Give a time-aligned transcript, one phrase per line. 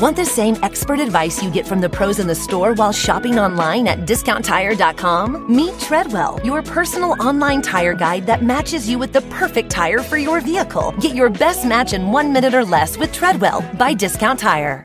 [0.00, 3.38] Want the same expert advice you get from the pros in the store while shopping
[3.38, 5.54] online at discounttire.com?
[5.54, 10.16] Meet Treadwell, your personal online tire guide that matches you with the perfect tire for
[10.16, 10.94] your vehicle.
[11.00, 14.82] Get your best match in one minute or less with Treadwell by Discount Tire.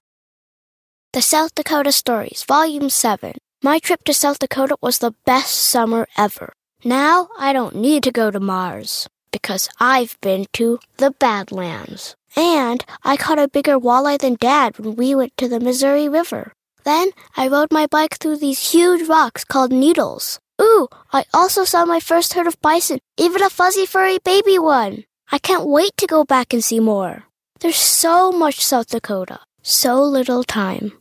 [1.14, 3.38] The South Dakota Stories, Volume 7.
[3.64, 6.52] My trip to South Dakota was the best summer ever.
[6.84, 12.16] Now I don't need to go to Mars because I've been to the Badlands.
[12.36, 16.54] And I caught a bigger walleye than Dad when we went to the Missouri River.
[16.84, 20.40] Then I rode my bike through these huge rocks called needles.
[20.62, 25.04] Ooh, I also saw my first herd of bison, even a fuzzy furry baby one.
[25.32, 27.24] I can't wait to go back and see more.
[27.60, 30.94] There's so much South Dakota, so little time.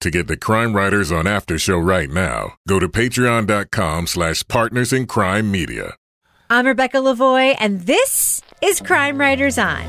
[0.00, 4.92] To get the Crime Writers on After Show right now, go to patreon.com slash partners
[4.92, 5.94] in crime media.
[6.54, 9.82] I'm Rebecca Lavoie, and this is Crime Writers On.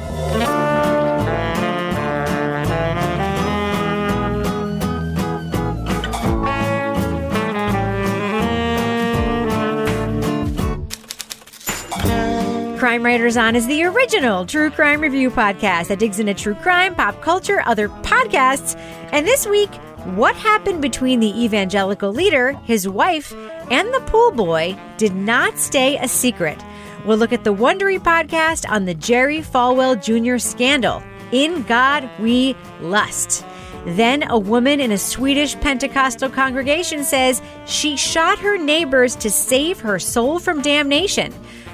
[12.80, 16.95] Crime Writers On is the original true crime review podcast that digs into true crime,
[16.95, 18.80] pop culture, other podcasts.
[19.11, 19.70] And this week,
[20.06, 23.34] what happened between the evangelical leader, his wife,
[23.72, 26.62] and the pool boy did not stay a secret.
[27.06, 30.38] We'll look at the Wondery podcast on the Jerry Falwell Jr.
[30.38, 31.02] scandal.
[31.32, 33.45] In God We Lust.
[33.86, 39.80] Then a woman in a Swedish Pentecostal congregation says she shot her neighbors to save
[39.80, 41.34] her soul from damnation.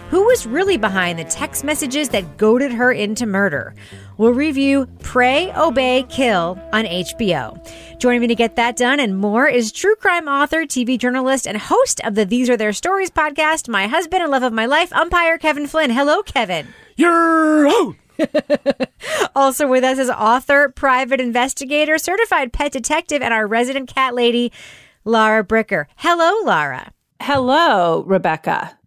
[0.10, 3.76] Who was really behind the text messages that goaded her into murder?
[4.20, 8.00] We'll review Pray, Obey, Kill on HBO.
[8.00, 11.58] Joining me to get that done and more is true crime author, TV journalist, and
[11.58, 14.92] host of the These Are Their Stories podcast, my husband and love of my life,
[14.92, 15.90] umpire Kevin Flynn.
[15.90, 16.68] Hello, Kevin.
[16.98, 17.96] You're out.
[19.38, 24.52] also with us is author, private investigator, certified pet detective, and our resident cat lady,
[25.06, 25.86] Lara Bricker.
[25.96, 26.92] Hello, Lara.
[27.22, 28.79] Hello, Rebecca.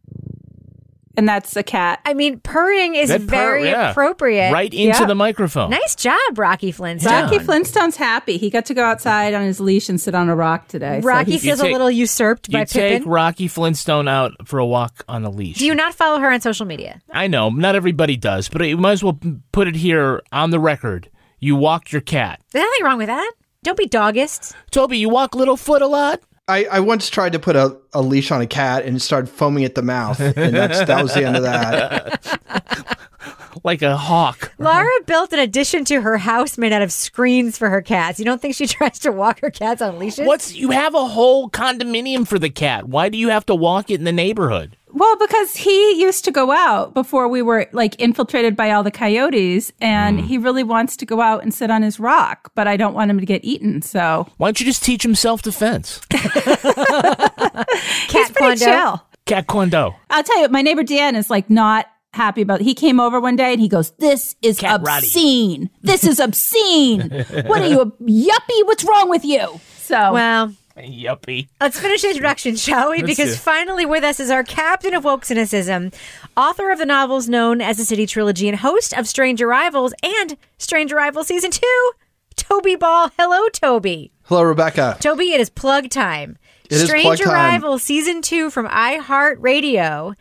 [1.16, 2.00] And that's a cat.
[2.06, 3.90] I mean, purring is That purr, very yeah.
[3.90, 4.50] appropriate.
[4.52, 5.04] Right into Yeah.
[5.04, 5.70] the microphone.
[5.70, 7.24] Nice job, Rocky Flintstone.
[7.24, 8.38] Rocky Flintstone's happy.
[8.38, 11.00] He got to go outside on his leash and sit on a rock today.
[11.00, 14.64] Rocky he's- feels take- a little usurped You by take Rocky Flintstone out for a
[14.66, 15.58] walk on a leash.
[15.58, 17.02] Do you not follow her on social media?
[17.12, 19.18] I know, not everybody does, but you might as well
[19.52, 21.10] put it here on the record.
[21.40, 22.40] You walk your cat.
[22.52, 23.32] There's nothing wrong with that.
[23.64, 24.54] Don't be doggist.
[24.70, 26.20] Toby, you walk Littlefoot a lot?
[26.52, 29.28] I, I once tried to put a, a leash on a cat and it started
[29.28, 32.98] foaming at the mouth, and that's that was the end of that.
[33.64, 34.52] Like a hawk.
[34.58, 38.18] Laura built an addition to her house made out of screens for her cats.
[38.18, 40.26] You don't think she tries to walk her cats on leashes?
[40.26, 42.88] What's you have a whole condominium for the cat.
[42.88, 44.76] Why do you have to walk it in the neighborhood?
[44.94, 48.90] Well, because he used to go out before we were like infiltrated by all the
[48.90, 50.26] coyotes, and Hmm.
[50.26, 53.10] he really wants to go out and sit on his rock, but I don't want
[53.10, 53.82] him to get eaten.
[53.82, 56.00] So Why don't you just teach him self defense?
[56.08, 57.68] cat
[58.10, 58.64] he's pretty Kwando?
[58.64, 59.02] chill.
[59.24, 59.94] Cat Kwando.
[60.10, 62.60] I'll tell you, my neighbor Dan is like not happy about.
[62.60, 62.64] It.
[62.64, 65.70] He came over one day and he goes, "This is Cat Roddy." obscene.
[65.82, 67.10] This is obscene.
[67.46, 68.66] what are you, a yuppie?
[68.66, 71.48] What's wrong with you?" So Well, Yuppie.
[71.60, 72.98] let's finish the introduction, shall we?
[72.98, 75.90] Let's Because do finally with us is our captain of woke cynicism,
[76.36, 80.36] author of the novels known as the City Trilogy and host of Strange Arrivals and
[80.58, 81.90] Strange Arrivals Season 2,
[82.36, 83.10] Toby Ball.
[83.18, 84.12] Hello, Toby.
[84.24, 84.96] Hello, Rebecca.
[85.00, 86.38] Toby, it is plug time.
[86.66, 87.34] It is Strange plug time.
[87.34, 90.14] Arrival Season 2 from iHeartRadio,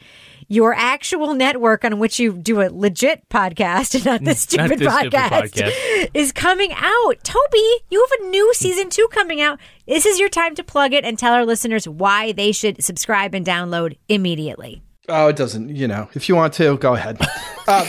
[0.52, 4.94] your actual network on which you do a legit podcast and not this stupid, this
[4.94, 6.10] stupid podcast, podcast.
[6.14, 7.24] is coming out.
[7.24, 9.62] Toby, you have a new Season 2 coming out.
[9.88, 13.34] This is your time to plug it and tell our listeners why they should subscribe
[13.34, 14.82] and download immediately.
[15.10, 15.70] Oh, it doesn't.
[15.76, 17.20] You know, if you want to, go ahead.
[17.68, 17.86] Uh,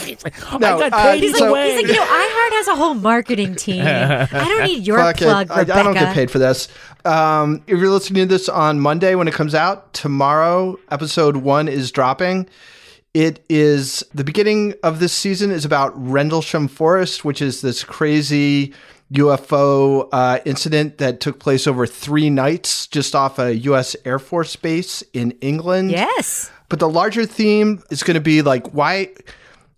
[0.59, 2.93] no, I got uh, He's so- like, he's like, you know, iHeart has a whole
[2.93, 3.81] marketing team.
[3.83, 5.25] I don't need your Fuck it.
[5.25, 6.69] plug, I, I don't get paid for this.
[7.03, 11.67] Um, if you're listening to this on Monday when it comes out, tomorrow episode one
[11.67, 12.47] is dropping.
[13.15, 18.73] It is the beginning of this season is about Rendlesham Forest, which is this crazy
[19.11, 23.95] UFO uh, incident that took place over three nights just off a U.S.
[24.05, 25.91] Air Force base in England.
[25.91, 26.51] Yes.
[26.73, 29.09] But the larger theme is going to be like, why?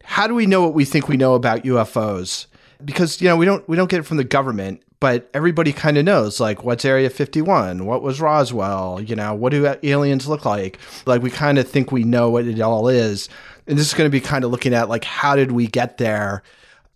[0.05, 2.45] How do we know what we think we know about UFOs?
[2.85, 5.97] Because you know we don't we don't get it from the government, but everybody kind
[5.97, 6.39] of knows.
[6.39, 7.85] Like, what's Area Fifty One?
[7.85, 9.01] What was Roswell?
[9.01, 10.79] You know, what do aliens look like?
[11.05, 13.27] Like, we kind of think we know what it all is,
[13.67, 15.97] and this is going to be kind of looking at like, how did we get
[15.97, 16.43] there?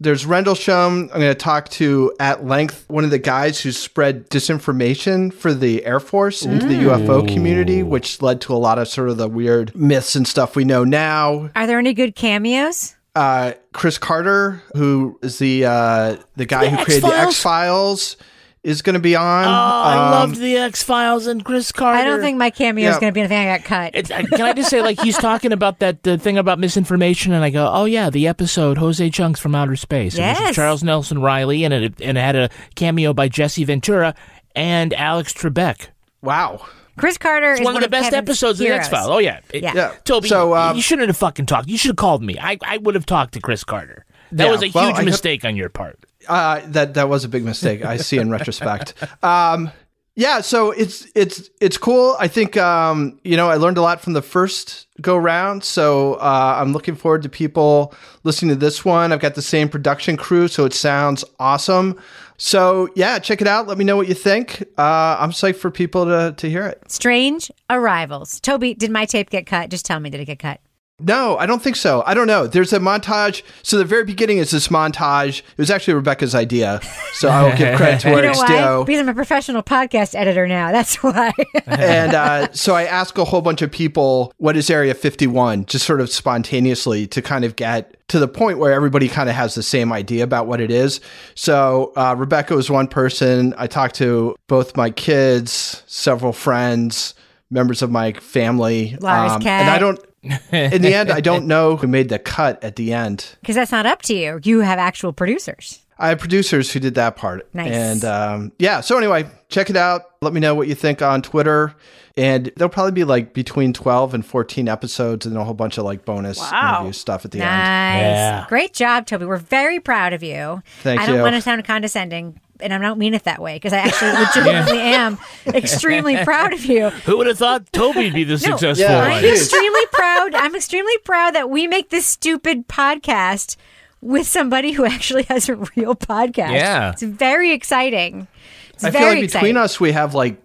[0.01, 1.09] There's Rendlesham.
[1.13, 5.53] I'm going to talk to at length one of the guys who spread disinformation for
[5.53, 9.17] the Air Force into the UFO community, which led to a lot of sort of
[9.17, 11.49] the weird myths and stuff we know now.
[11.53, 12.95] Are there any good cameos?
[13.13, 18.15] Uh, Chris Carter, who is the uh, the guy The who created the X Files,
[18.63, 19.45] is going to be on.
[19.45, 21.97] Oh, I Um, loved the X Files and Chris Carter.
[21.97, 23.91] I don't think my cameo is going to be anything I got cut.
[23.95, 27.31] It's, uh, can I just say, like, he's talking about that the thing about misinformation,
[27.33, 30.15] and I go, oh yeah, the episode Jose Chung's from Outer Space.
[30.17, 30.55] It was Yes.
[30.55, 34.13] Charles Nelson Reilly, and it and it had a cameo by Jesse Ventura
[34.55, 35.87] and Alex Trebek.
[36.21, 36.65] Wow.
[36.97, 38.73] Chris Carter It's is one of the best Kevin's episodes of the.
[38.73, 39.07] X Files.
[39.09, 39.71] Oh yeah, It- Yeah.
[39.73, 39.93] Yeah.
[40.03, 41.69] Toby, So, um, you shouldn't have fucking talked.
[41.69, 42.37] You should have called me.
[42.37, 44.03] I, I would have talked to Chris Carter.
[44.33, 45.97] That Yeah, was a well, huge I hope- mistake on your part.
[46.27, 47.83] Uh, that that was a big mistake.
[47.83, 48.93] I see in retrospect.
[49.23, 49.71] Um,
[50.19, 52.17] yeah, so it's it's it's cool.
[52.19, 55.63] I think um, you know I learned a lot from the first go round.
[55.63, 57.93] So uh, I'm looking forward to people
[58.23, 59.13] listening to this one.
[59.13, 61.97] I've got the same production crew, so it sounds awesome.
[62.35, 63.67] So yeah, check it out.
[63.67, 64.61] Let me know what you think.
[64.77, 66.83] Uh, I'm psyched for people to to hear it.
[66.91, 68.41] Strange Arrivals.
[68.41, 69.69] Toby, did my tape get cut?
[69.69, 70.59] Just tell me, did it get cut?
[70.99, 72.03] No, I don't think so.
[72.05, 72.47] I don't know.
[72.47, 73.41] There's a montage.
[73.63, 75.39] So the very beginning is this montage.
[75.39, 76.81] It was actually Rebecca's idea.
[77.13, 78.85] So I will give credit to You where know it's due.
[78.85, 80.71] Because I'm a professional podcast editor now.
[80.71, 81.31] That's why.
[81.65, 85.85] and uh, so I ask a whole bunch of people, what is Area 51, just
[85.85, 89.55] sort of spontaneously to kind of get to the point where everybody kind of has
[89.55, 90.99] the same idea about what it is.
[91.35, 93.53] So uh, Rebecca was one person.
[93.57, 97.13] I talked to both my kids, several friends,
[97.51, 98.95] members of my family.
[98.95, 99.61] Um, cat.
[99.61, 102.93] And I don't, in the end, I don't know who made the cut at the
[102.93, 103.35] end.
[103.41, 104.39] Because that's not up to you.
[104.43, 105.79] You have actual producers.
[105.97, 107.53] I have producers who did that part.
[107.53, 107.71] Nice.
[107.73, 110.03] And um, yeah, so anyway, check it out.
[110.21, 111.75] Let me know what you think on Twitter.
[112.17, 115.85] And there'll probably be like between 12 and 14 episodes and a whole bunch of
[115.85, 116.75] like bonus Wow.
[116.79, 117.49] interview stuff at the end.
[117.49, 118.01] Nice.
[118.01, 118.45] Yeah.
[118.49, 119.25] Great job, Toby.
[119.25, 120.61] We're very proud of you.
[120.81, 123.73] Thank I don't want to sound condescending, and I don't mean it that way because
[123.73, 125.17] I actually legitimately am
[125.47, 126.89] extremely proud of you.
[126.89, 128.99] Who would have thought Toby'd be the successful Yeah.
[129.01, 129.11] one?
[129.11, 130.35] I'm extremely proud.
[130.35, 133.55] I'm extremely proud that we make this stupid podcast
[134.01, 136.53] with somebody who actually has a real podcast.
[136.53, 136.91] Yeah.
[136.91, 138.27] It's very exciting.
[138.73, 139.47] It's I very feel like exciting.
[139.47, 140.41] between us, we have like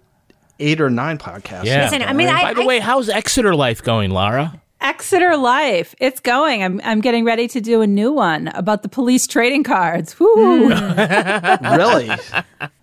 [0.58, 1.64] eight or nine podcasts.
[1.64, 1.84] Yeah.
[1.84, 4.60] Listen, I mean, I, By the I- way, how's Exeter life going, Lara?
[4.84, 5.94] Exeter Life.
[5.98, 6.62] It's going.
[6.62, 10.20] I'm I'm getting ready to do a new one about the police trading cards.
[10.20, 10.68] Woo.
[10.68, 12.10] really?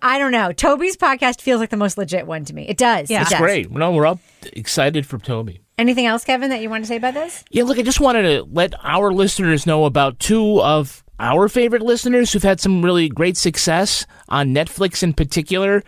[0.02, 0.52] I don't know.
[0.52, 2.66] Toby's podcast feels like the most legit one to me.
[2.68, 3.08] It does.
[3.08, 3.20] Yeah.
[3.20, 3.40] It It's does.
[3.40, 3.70] Great.
[3.70, 4.18] No, we're all
[4.52, 5.60] excited for Toby.
[5.78, 7.44] Anything else, Kevin, that you want to say about this?
[7.50, 11.82] Yeah, look, I just wanted to let our listeners know about two of our favorite
[11.82, 15.84] listeners who've had some really great success on Netflix in particular.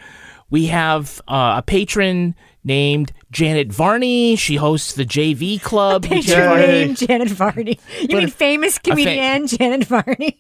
[0.48, 4.36] We have uh, a patron named Janet Varney.
[4.36, 6.04] She hosts the JV Club.
[6.08, 6.84] which Patron is- Yay.
[6.86, 7.78] name Janet Varney.
[8.00, 10.36] You mean famous comedian Janet Varney?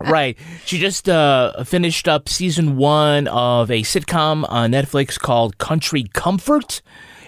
[0.00, 0.38] right.
[0.64, 6.80] She just uh, finished up season one of a sitcom on Netflix called Country Comfort.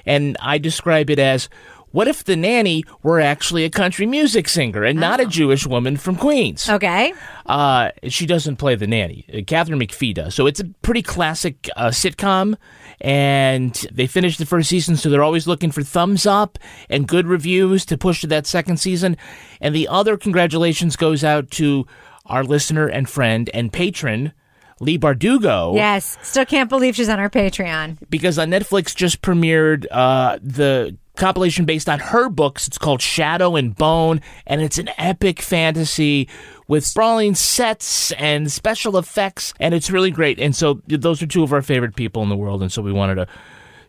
[0.05, 1.49] And I describe it as
[1.97, 5.97] what if the nanny were actually a country music singer and not a Jewish woman
[5.97, 6.69] from Queens?
[6.69, 7.15] okay.
[7.47, 9.25] Uh, she doesn't play the nanny.
[9.33, 10.35] Uh, Katharine McPhee does.
[10.35, 12.57] So it's a pretty classic uh, sitcom.
[13.01, 16.59] And they finished the first season, so they're always looking for thumbs up
[16.91, 19.17] and good reviews to push to that second season.
[19.61, 21.87] And the other congratulations goes out to
[22.27, 24.33] our listener and friend and patron,
[24.81, 26.19] Leigh Bardugo Yes.
[26.23, 27.97] Still can't believe she's on our Patreon.
[28.11, 32.67] because on Netflix just premiered uh, the compilation based on her books.
[32.67, 36.29] It's called Shadow and Bone, and it's an epic fantasy
[36.69, 40.41] with sprawling sets and special effects, and it's really great.
[40.41, 42.93] And so those are two of our favorite people in the world, and so we
[42.93, 43.27] wanted to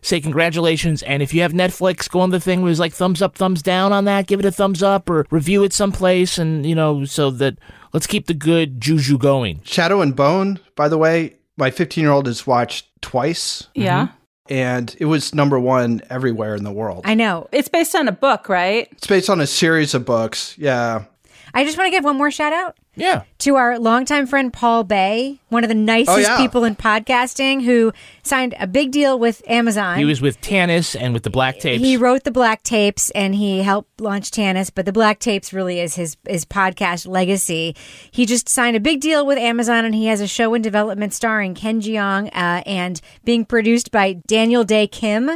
[0.00, 1.02] say congratulations.
[1.02, 3.62] And if you have Netflix, go on the thing where it's like thumbs up, thumbs
[3.62, 4.26] down on that.
[4.26, 7.58] Give it a thumbs up or review it someplace, and you know, so that
[7.92, 9.60] let's keep the good juju going.
[9.64, 14.06] Shadow and Bone, by the way, my 15 year old has watched twice Yeah.
[14.06, 14.17] Mm-hmm.
[14.48, 17.02] And it was number one everywhere in the world.
[17.04, 17.48] I know.
[17.52, 18.88] It's based on a book, right?
[18.92, 20.54] It's based on a series of books.
[20.58, 21.04] Yeah.
[21.54, 23.22] I just want to give one more shout out Yeah.
[23.38, 26.36] to our longtime friend Paul Bae, one of the nicest Oh, yeah.
[26.36, 29.98] people in podcasting who signed a big deal with Amazon.
[29.98, 31.82] He was with Tanis and with the Black Tapes.
[31.82, 35.80] He wrote the Black Tapes and he helped launch Tanis, but the Black Tapes really
[35.80, 37.74] is his his podcast legacy.
[38.10, 41.14] He just signed a big deal with Amazon and he has a show in development
[41.14, 45.30] starring Ken Jeong uh, and being produced by Daniel Dae Kim.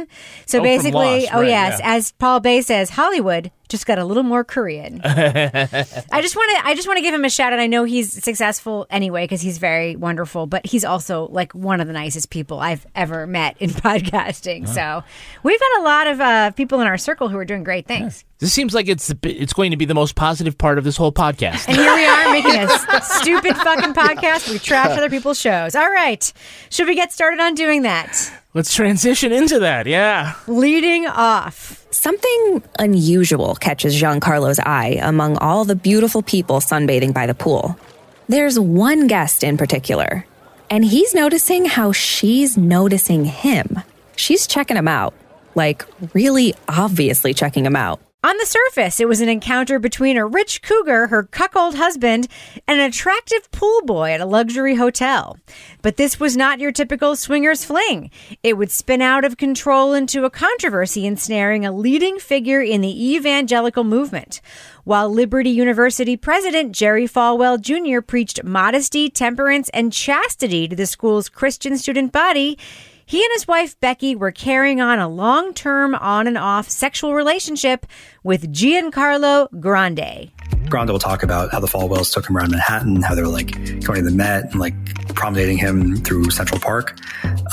[0.45, 1.95] So Oh, basically, Lost, oh right, yes, yeah.
[1.95, 5.01] as Paul Bae says, Hollywood just got a little more Korean.
[5.03, 7.59] I just want to I just want to give him a shout out.
[7.59, 11.87] I know he's successful anyway because he's very wonderful, but he's also like one of
[11.87, 14.67] the nicest people I've ever met in podcasting.
[14.67, 15.03] So
[15.41, 18.23] we've got a lot of uh, people in our circle who are doing great things.
[18.39, 21.13] This seems like it's it's going to be the most positive part of this whole
[21.13, 21.67] podcast.
[21.67, 22.67] And here we are making a
[23.01, 24.49] stupid fucking podcast.
[24.51, 25.75] We trash other people's shows.
[25.75, 26.31] All right,
[26.69, 28.31] should we get started on doing that?
[28.53, 29.87] Let's transition into that.
[29.87, 30.35] Yeah.
[30.47, 31.85] Leading off.
[31.91, 37.77] Something unusual catches Giancarlo's eye among all the beautiful people sunbathing by the pool.
[38.27, 40.25] There's one guest in particular,
[40.69, 43.79] and he's noticing how she's noticing him.
[44.17, 45.13] She's checking him out,
[45.55, 48.01] like really obviously checking him out.
[48.25, 52.29] On the surface, it was an encounter between a rich cougar, her cuckold husband,
[52.65, 55.37] and an attractive pool boy at a luxury hotel.
[55.81, 58.11] But this was not your typical swingers fling.
[58.41, 63.13] It would spin out of control into a controversy ensnaring a leading figure in the
[63.13, 64.39] evangelical movement.
[64.85, 67.99] While Liberty University president Jerry Falwell Jr.
[67.99, 72.57] preached modesty, temperance, and chastity to the school's Christian student body,
[73.05, 77.13] he and his wife Becky were carrying on a long term on and off sexual
[77.13, 77.85] relationship
[78.23, 80.31] with Giancarlo Grande.
[80.69, 83.51] Grande will talk about how the Falwells took him around Manhattan, how they were like
[83.83, 84.73] going to the Met and like
[85.15, 86.97] promenading him through Central Park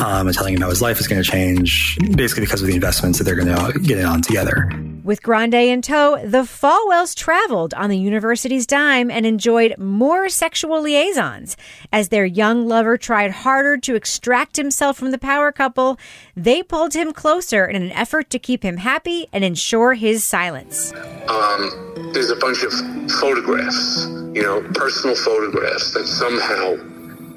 [0.01, 2.75] um, and telling him how his life is going to change, basically because of the
[2.75, 4.71] investments that they're going to get in on together.
[5.11, 10.81] With Grande in tow, the Falwells traveled on the university's dime and enjoyed more sexual
[10.83, 11.57] liaisons.
[11.93, 15.99] As their young lover tried harder to extract himself from the power couple,
[16.37, 20.93] they pulled him closer in an effort to keep him happy and ensure his silence.
[21.27, 22.73] Um, there's a bunch of
[23.19, 26.77] photographs, you know, personal photographs that somehow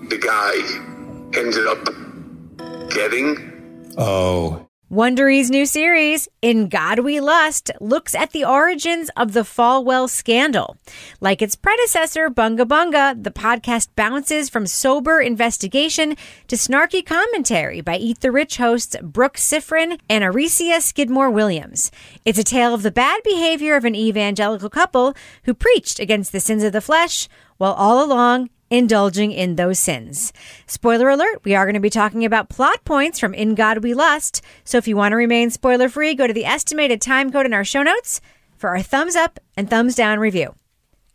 [0.10, 0.54] the guy
[1.36, 3.96] ended up getting.
[3.98, 4.68] Oh.
[4.94, 10.78] Wondery's new series, In God We Lust, looks at the origins of the Falwell scandal.
[11.20, 16.16] Like its predecessor, Bunga Bunga, the podcast bounces from sober investigation
[16.48, 21.90] to snarky commentary by Eat the Rich hosts Brooke Siffrinn and Aricia Skidmore Williams.
[22.24, 26.40] It's a tale of the bad behavior of an evangelical couple who preached against the
[26.40, 30.34] sins of the flesh while all along indulging in those sins.
[30.66, 33.94] Spoiler alert, we are going to be talking about plot points from In God We
[33.94, 34.42] Lust.
[34.64, 37.54] So if you want to remain spoiler free, go to the estimated time code in
[37.54, 38.20] our show notes
[38.58, 40.56] for our thumbs up and thumbs down review.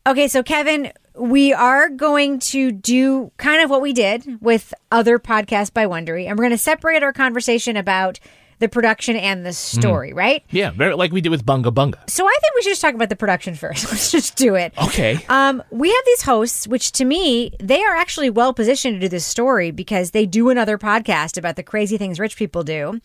[0.07, 5.19] Okay, so Kevin, we are going to do kind of what we did with other
[5.19, 8.21] podcasts by Wondery, and we're going to separate our conversation about
[8.59, 10.45] the production and the story, right?
[10.51, 12.09] Yeah, very like we did with Bunga Bunga.
[12.11, 13.85] So I think we should just talk about the production first.
[13.91, 14.73] Let's just do it.
[14.83, 15.19] Okay.
[15.29, 19.09] Um, we have these hosts, which to me, they are actually well positioned to do
[19.09, 23.01] this story because they do another podcast about the crazy things rich people do.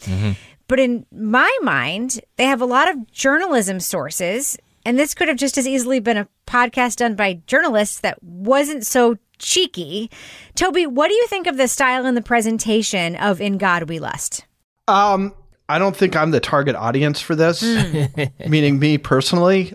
[0.67, 5.37] But in my mind, they have a lot of journalism sources, and this could have
[5.37, 10.09] just as easily been a podcast done by journalists that wasn't so cheeky.
[10.55, 13.99] Toby, what do you think of the style and the presentation of In God We
[13.99, 14.45] Lust?
[14.87, 15.33] Um,
[15.69, 18.31] I don't think I'm the target audience for this, mm.
[18.49, 19.73] meaning me personally.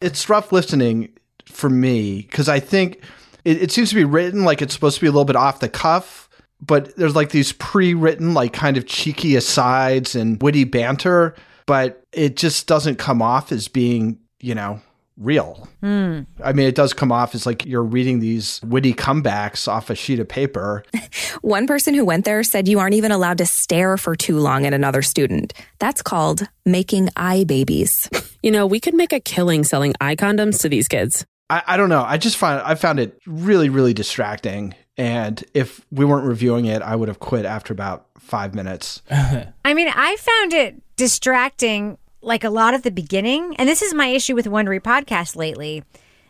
[0.00, 1.10] It's rough listening
[1.46, 3.02] for me because I think
[3.44, 5.60] it, it seems to be written like it's supposed to be a little bit off
[5.60, 6.28] the cuff,
[6.60, 11.34] but there's like these pre written, like kind of cheeky asides and witty banter,
[11.66, 14.80] but it just doesn't come off as being, you know,
[15.18, 15.68] real.
[15.80, 16.22] Hmm.
[16.42, 19.94] I mean, it does come off as like you're reading these witty comebacks off a
[19.94, 20.84] sheet of paper.
[21.40, 24.66] One person who went there said you aren't even allowed to stare for too long
[24.66, 25.54] at another student.
[25.78, 28.08] That's called making eye babies.
[28.42, 31.26] You know, we could make a killing selling eye condoms to these kids.
[31.50, 32.04] I, I don't know.
[32.04, 34.72] I just find I found it really, really distracting.
[34.96, 39.02] And if we weren't reviewing it, I would have quit after about five minutes.
[39.10, 43.56] I mean, I found it distracting like a lot of the beginning.
[43.56, 45.84] And this is my issue with Wondery podcast lately.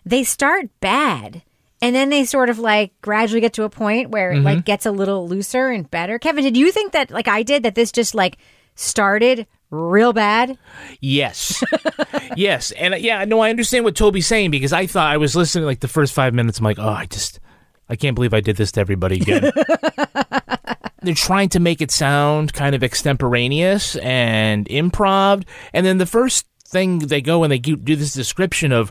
[0.04, 1.42] They start bad.
[1.82, 4.86] And then they sort of like gradually get to a point where it like gets
[4.86, 6.18] a little looser and better.
[6.18, 8.38] Kevin, did you think that like I did that this just like
[8.76, 10.56] started real bad?
[11.00, 11.62] Yes.
[12.36, 12.70] yes.
[12.72, 15.66] And uh, yeah, no, I understand what Toby's saying because I thought I was listening
[15.66, 16.58] like the first five minutes.
[16.58, 17.40] I'm like, oh, I just,
[17.88, 19.52] I can't believe I did this to everybody again.
[21.02, 25.44] They're trying to make it sound kind of extemporaneous and improv.
[25.72, 28.90] And then the first thing they go and they do do this description of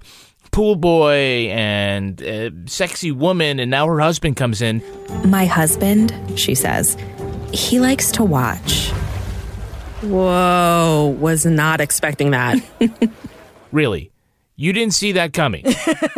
[0.52, 4.82] pool boy and uh, sexy woman, and now her husband comes in.
[5.26, 6.96] My husband, she says,
[7.52, 8.92] he likes to watch.
[10.02, 12.64] Whoa, was not expecting that.
[13.72, 14.10] Really?
[14.58, 15.66] You didn't see that coming.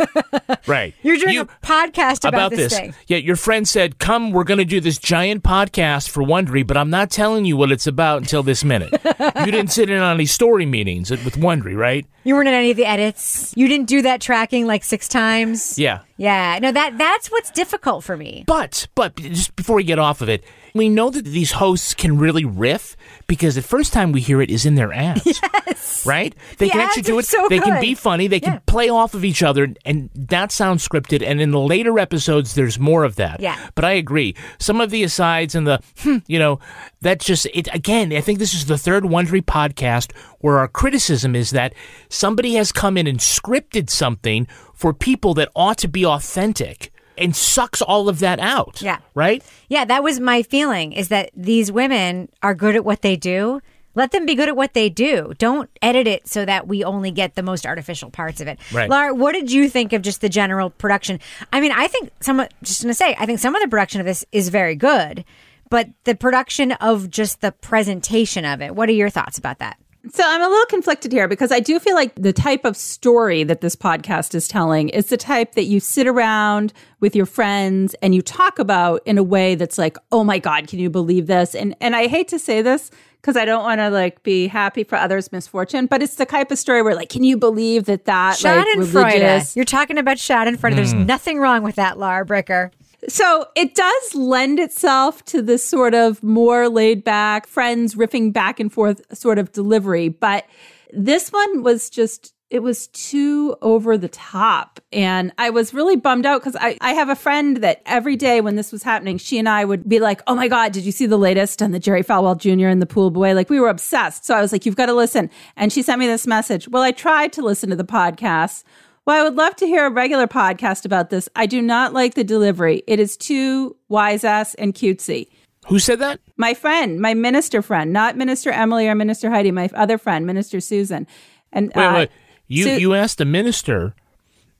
[0.66, 0.94] right.
[1.02, 2.94] You're doing You- a podcast about, this, thing.
[3.06, 6.76] Yeah, your friend said, "Come, we're going to do this giant podcast for Wondery, but
[6.76, 10.14] I'm not telling you what it's about until this minute." you didn't sit in on
[10.14, 12.06] any story meetings with Wondery, right?
[12.24, 13.52] You weren't in any of the edits.
[13.56, 15.78] You didn't do that tracking like six times.
[15.78, 16.00] Yeah.
[16.16, 16.58] Yeah.
[16.60, 18.44] No, that that's what's difficult for me.
[18.46, 22.18] But but just before we get off of it, We know that these hosts can
[22.18, 22.96] really riff
[23.28, 25.40] because the first time we hear it is in their ads.
[25.68, 26.06] Yes.
[26.06, 26.34] Right?
[26.58, 27.26] They The can actually do it.
[27.26, 28.26] so they can be funny.
[28.26, 31.22] They can play off of each other and that sounds scripted.
[31.22, 33.40] And in the later episodes, there's more of that.
[33.40, 33.56] Yeah.
[33.74, 34.34] But I agree.
[34.58, 36.58] Some of the asides and the, hmm, you know,
[37.00, 37.68] that's just, it.
[37.74, 41.74] again, I think this is the third Wondery podcast where our criticism is that
[42.08, 47.34] somebody has come in and scripted something for people that ought to be authentic and
[47.34, 48.80] sucks all of that out.
[48.80, 48.98] Yeah.
[49.14, 49.42] Right?
[49.68, 53.60] Yeah, that was my feeling is that these women are good at what they do.
[53.94, 55.34] Let them be good at what they do.
[55.38, 58.58] Don't edit it so that we only get the most artificial parts of it.
[58.72, 58.88] Right.
[58.88, 61.18] Laura, what did you think of just the general production?
[61.52, 64.06] I mean, I think some just to say, I think some of the production of
[64.06, 65.24] this is very good,
[65.68, 69.78] but the production of just the presentation of it, what are your thoughts about that?
[70.12, 73.42] So I'm a little conflicted here because I do feel like the type of story
[73.42, 77.94] that this podcast is telling is the type that you sit around with your friends
[78.00, 81.26] and you talk about in a way that's like, "Oh my god, can you believe
[81.26, 82.90] this?" And and I hate to say this
[83.20, 86.52] because I don't want to like be happy for others' misfortune, but it's the type
[86.52, 88.94] of story where like, "Can you believe that that like Schadenfreude.
[88.94, 90.76] religious You're talking about Schadenfreude.
[90.76, 91.06] There's hmm.
[91.06, 92.70] nothing wrong with that, Laura Bricker.
[93.06, 98.58] So it does lend itself to this sort of more laid back, friends riffing back
[98.58, 100.08] and forth sort of delivery.
[100.08, 100.46] But
[100.92, 104.80] this one was just, it was too over the top.
[104.92, 108.40] And I was really bummed out because I, I have a friend that every day
[108.40, 110.92] when this was happening, she and I would be like, oh my God, did you
[110.92, 112.66] see the latest on the Jerry Falwell Jr.
[112.66, 113.32] and the pool boy?
[113.34, 114.24] Like we were obsessed.
[114.24, 115.30] So I was like, you've got to listen.
[115.56, 116.68] And she sent me this message.
[116.68, 118.64] Well, I tried to listen to the podcast.
[119.08, 121.30] Well, I would love to hear a regular podcast about this.
[121.34, 122.82] I do not like the delivery.
[122.86, 125.28] It is too wise ass and cutesy.
[125.68, 126.20] Who said that?
[126.36, 130.60] My friend, my minister friend, not Minister Emily or Minister Heidi, my other friend, Minister
[130.60, 131.06] Susan.
[131.54, 132.10] And Wait, uh, wait.
[132.48, 133.94] You Su- you asked the minister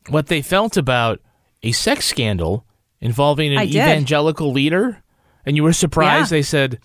[0.08, 1.20] what they felt about
[1.62, 2.64] a sex scandal
[3.02, 5.02] involving an evangelical leader,
[5.44, 6.32] and you were surprised.
[6.32, 6.38] Yeah.
[6.38, 6.78] They said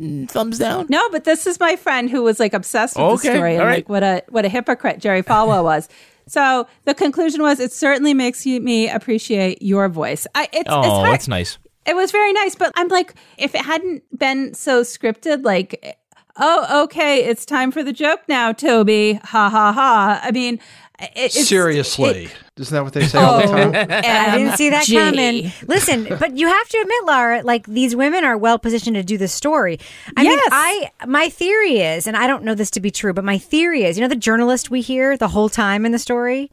[0.00, 0.86] "Mm, thumbs down.
[0.88, 3.64] No, but this is my friend who was like obsessed with Okay, the story and
[3.64, 3.78] right.
[3.78, 5.88] like what a what a hypocrite Jerry Falwell was.
[6.28, 10.26] So the conclusion was, it certainly makes you, me appreciate your voice.
[10.34, 11.12] I, it's, it's Oh, hard.
[11.12, 11.58] that's nice.
[11.86, 15.96] It was very nice, but I'm like, if it hadn't been so scripted, like,
[16.36, 19.14] oh, okay, it's time for the joke now, Toby.
[19.24, 20.20] Ha ha ha.
[20.22, 20.60] I mean,
[20.98, 22.24] it's, Seriously.
[22.24, 23.74] it- Isn't that what they say all the oh, time?
[23.74, 24.94] I didn't um, see that MG.
[24.94, 25.52] coming.
[25.66, 29.16] Listen, but you have to admit, Laura, like these women are well positioned to do
[29.16, 29.78] the story.
[30.16, 33.24] I mean, I my theory is, and I don't know this to be true, but
[33.24, 36.50] my theory is, you know, the journalist we hear the whole time in the story.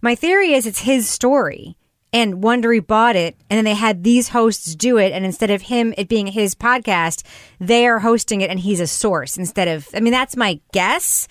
[0.00, 1.76] My theory is it's his story.
[2.10, 5.12] And Wondery bought it, and then they had these hosts do it.
[5.12, 7.22] And instead of him, it being his podcast,
[7.60, 9.88] they are hosting it, and he's a source instead of.
[9.92, 11.28] I mean, that's my guess.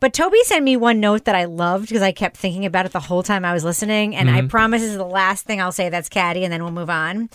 [0.00, 2.92] But Toby sent me one note that I loved because I kept thinking about it
[2.92, 4.14] the whole time I was listening.
[4.14, 4.48] And I mm-hmm.
[4.48, 7.30] promise this is the last thing I'll say that's catty, and then we'll move on.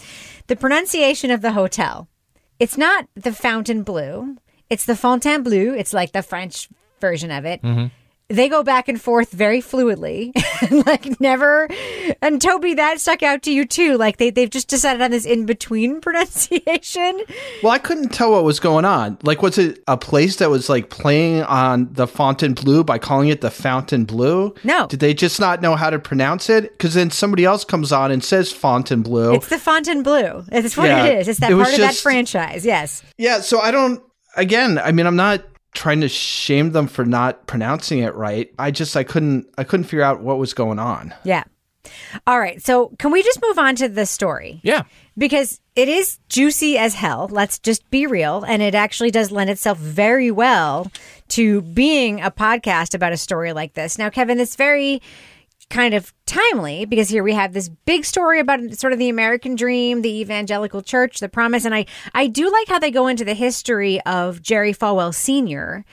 [0.47, 2.08] The pronunciation of the hotel.
[2.60, 4.38] It's not the Fountain Blue.
[4.69, 5.73] It's the Fontainebleau.
[5.73, 6.69] It's like the French
[7.01, 7.62] version of it.
[7.62, 7.88] Mm-hmm.
[8.30, 10.32] They go back and forth very fluidly,
[10.88, 11.68] like never.
[12.22, 13.98] And Toby, that stuck out to you too.
[13.98, 16.02] Like they they've just decided on this in between
[16.48, 17.22] pronunciation.
[17.62, 19.18] Well, I couldn't tell what was going on.
[19.24, 23.42] Like, was it a place that was like playing on the Fontainebleau by calling it
[23.42, 24.54] the Fountain Blue?
[24.64, 24.88] No.
[24.88, 26.72] Did they just not know how to pronounce it?
[26.78, 29.34] Because then somebody else comes on and says Fontainebleau.
[29.36, 30.46] It's the Fontainebleau.
[30.52, 31.06] It's what Yeah.
[31.06, 31.28] it is.
[31.28, 32.66] It's that It part of that franchise.
[32.66, 33.04] Yes.
[33.18, 33.42] yeah.
[33.42, 34.02] So I don't.
[34.36, 38.54] Again, I mean, I'm not trying to shame them for not pronouncing it right.
[38.60, 41.14] I just I couldn't I couldn't figure out what was going on.
[41.24, 41.44] Yeah.
[42.26, 42.62] All right.
[42.62, 44.62] So can we just move on to the story?
[44.64, 44.84] Yeah.
[45.18, 47.28] because it is juicy as hell.
[47.32, 48.44] Let's just be real.
[48.48, 50.92] And it actually does lend itself very well
[51.30, 53.98] to being a podcast about a story like this.
[53.98, 55.02] Now, Kevin, it's very
[55.74, 59.56] kind of timely because here we have this big story about sort of the American
[59.56, 61.66] dream, the evangelical church, the promise.
[61.66, 65.84] And I, I do like how they go into the history of Jerry Falwell Sr.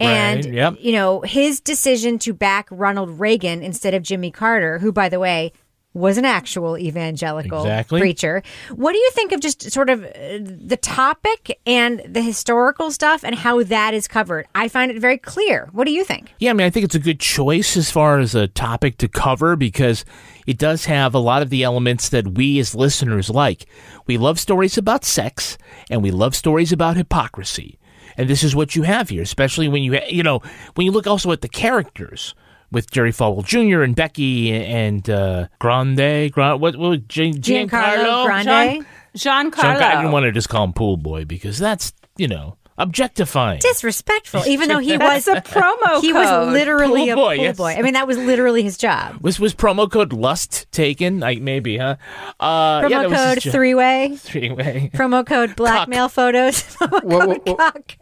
[0.00, 0.76] And, Right, yep.
[0.80, 5.20] you know, his decision to back Ronald Reagan instead of Jimmy Carter, who, by the
[5.20, 5.52] way,
[5.96, 8.00] was an actual evangelical Exactly.
[8.00, 8.42] preacher.
[8.74, 13.24] What do you think of just sort of uh, the topic and the historical stuff
[13.24, 14.46] and how that is covered?
[14.54, 15.68] I find it very clear.
[15.72, 16.34] What do you think?
[16.38, 19.08] Yeah, I mean, I think it's a good choice as far as a topic to
[19.08, 20.04] cover because
[20.46, 23.64] it does have a lot of the elements that we as listeners like.
[24.06, 25.56] We love stories about sex
[25.88, 27.78] and we love stories about hypocrisy.
[28.18, 30.40] And this is what you have here, especially when you, you know,
[30.74, 32.34] when you look also at the characters
[32.70, 33.82] with Jerry Falwell Jr.
[33.82, 38.86] and Becky and uh, Grande, Grande, what, what, Gian- Giancarlo Giancarlo Grande?
[39.16, 39.52] Giancarlo.
[39.52, 39.80] Giancarlo.
[39.82, 43.58] I didn't want to just call him Pool Boy because that's, you know, objectifying.
[43.60, 47.56] Disrespectful, even though he was a promo He was literally Pool a boy, pool yes.
[47.56, 47.74] boy.
[47.78, 49.16] I mean, that was literally his job.
[49.22, 51.20] was was promo code lust taken?
[51.20, 51.96] Like maybe, huh?
[52.38, 54.16] Uh, Promo yeah, that was his code three way.
[54.18, 54.90] Three way.
[54.92, 56.60] Promo code blackmail photos.
[56.76, 57.96] Promo Wha- code wha- wha- cock.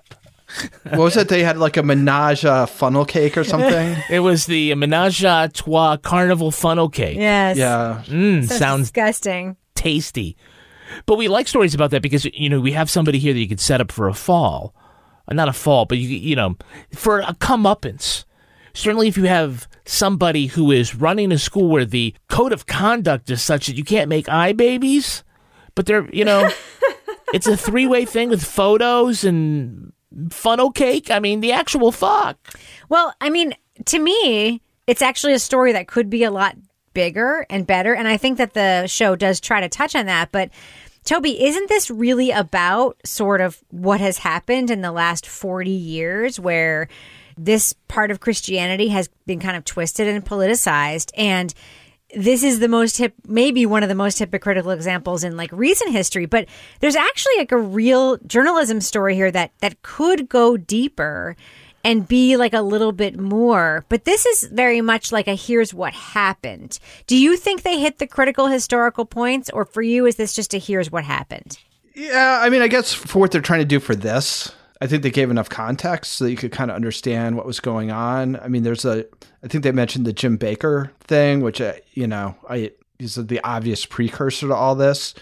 [0.84, 1.28] What was it?
[1.28, 3.96] They had like a menage uh, funnel cake or something.
[4.10, 7.16] It was the Menage a Trois Carnival Funnel Cake.
[7.16, 7.56] Yes.
[7.56, 8.02] yeah.
[8.06, 9.56] Mm, So sounds disgusting.
[9.74, 10.36] tasty.
[11.06, 13.48] But we like stories about that because you know we have somebody here that you
[13.48, 14.74] could set up for a fall,
[15.26, 16.56] Uh, not a fall, but you you know
[16.94, 18.24] for a comeuppance.
[18.74, 23.30] Certainly, if you have somebody who is running a school where the code of conduct
[23.30, 25.24] is such that you can't make eye babies,
[25.74, 26.48] but they're you know
[27.34, 29.92] it's a three way thing with photos and
[30.30, 31.10] funnel cake.
[31.10, 32.38] I mean, the actual fuck.
[32.88, 33.54] Well, I mean,
[33.86, 36.56] to me, it's actually a story that could be a lot
[36.92, 37.94] bigger and better.
[37.94, 40.30] And I think that the show does try to touch on that.
[40.32, 40.50] But
[41.04, 46.40] Toby, isn't this really about sort of what has happened in the last 40 years
[46.40, 46.88] where
[47.36, 51.10] this part of Christianity has been kind of twisted and politicized?
[51.16, 51.52] And
[52.16, 55.92] this is the most hip, maybe one of the most hypocritical examples in like recent
[55.92, 56.26] history.
[56.26, 56.46] But
[56.80, 61.36] there's actually like a real journalism story here that that could go deeper
[61.84, 63.84] and be like a little bit more.
[63.88, 66.78] But this is very much like a here's what happened.
[67.06, 70.54] Do you think they hit the critical historical points, or for you is this just
[70.54, 71.58] a here's what happened?
[71.94, 74.52] Yeah, I mean, I guess for what they're trying to do for this,
[74.84, 77.58] I think they gave enough context so that you could kind of understand what was
[77.58, 78.36] going on.
[78.36, 79.06] I mean, there's a,
[79.42, 83.40] I think they mentioned the Jim Bakker thing, which, uh, you know, I is the
[83.42, 85.14] obvious precursor to all this.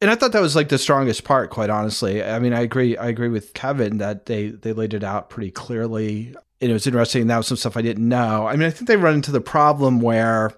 [0.00, 2.24] And I thought that was like the strongest part, quite honestly.
[2.24, 2.96] I mean, I agree.
[2.96, 6.34] I agree with Kevin that they they laid it out pretty clearly.
[6.60, 7.28] And it was interesting.
[7.28, 8.48] That was some stuff I didn't know.
[8.48, 10.52] I mean, I think they run into the problem where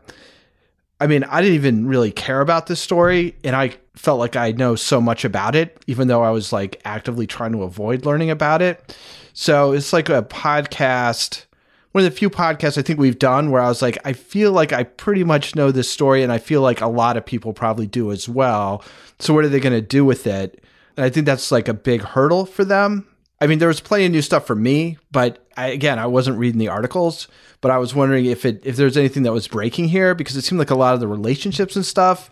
[0.98, 4.52] I mean, I didn't even really care about this story, and I felt like I
[4.52, 8.30] know so much about it, even though I was like actively trying to avoid learning
[8.30, 8.96] about it.
[9.34, 11.44] So it's like a podcast,
[11.92, 14.52] one of the few podcasts I think we've done where I was like, I feel
[14.52, 17.52] like I pretty much know this story, and I feel like a lot of people
[17.52, 18.82] probably do as well.
[19.18, 20.64] So what are they going to do with it?
[20.96, 23.06] And I think that's like a big hurdle for them.
[23.38, 26.38] I mean, there was plenty of new stuff for me, but I, again, I wasn't
[26.38, 27.28] reading the articles.
[27.60, 30.42] But I was wondering if it if there's anything that was breaking here because it
[30.42, 32.30] seemed like a lot of the relationships and stuff,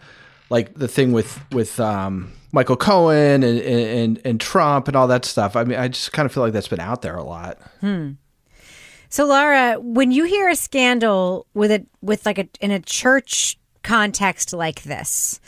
[0.50, 5.24] like the thing with with um, Michael Cohen and, and and Trump and all that
[5.24, 5.56] stuff.
[5.56, 7.58] I mean, I just kind of feel like that's been out there a lot.
[9.10, 13.58] So, Laura, when you hear a scandal with a with like a in a church
[13.82, 15.40] context like this,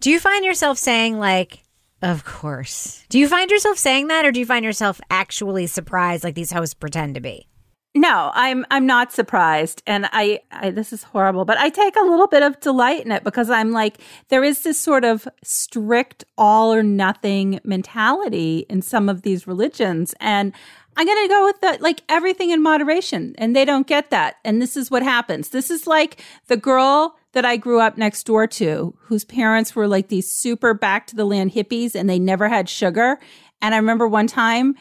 [0.00, 1.62] do you find yourself saying like,
[2.00, 3.04] "Of course"?
[3.08, 6.52] Do you find yourself saying that, or do you find yourself actually surprised, like these
[6.52, 7.48] hosts pretend to be?
[7.94, 12.04] No, I'm I'm not surprised, and I, I this is horrible, but I take a
[12.04, 16.24] little bit of delight in it because I'm like there is this sort of strict
[16.38, 20.54] all or nothing mentality in some of these religions, and
[20.96, 24.62] I'm gonna go with the like everything in moderation, and they don't get that, and
[24.62, 25.50] this is what happens.
[25.50, 29.86] This is like the girl that I grew up next door to, whose parents were
[29.86, 33.18] like these super back to the land hippies, and they never had sugar,
[33.60, 34.76] and I remember one time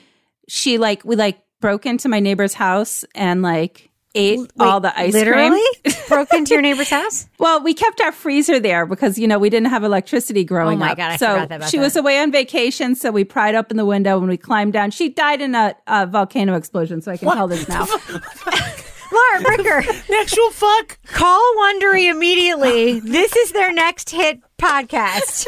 [0.47, 5.13] she like we like broke into my neighbor's house and like ate all the ice
[5.13, 5.95] Literally cream.
[6.09, 7.27] broke into your neighbor's house.
[7.39, 10.81] Well, we kept our freezer there because you know we didn't have electricity oh growing
[10.81, 10.83] up.
[10.83, 10.97] Oh my up.
[10.97, 11.83] God, I so forgot about she that.
[11.83, 14.91] was away on vacation, so we pried open the window and we climbed down.
[14.91, 17.85] She died in a, a volcano explosion, so I can tell this now.
[19.11, 20.97] Laura Bricker, The actual fuck.
[21.05, 22.99] call Wondery immediately.
[22.99, 25.47] This is their next hit podcast.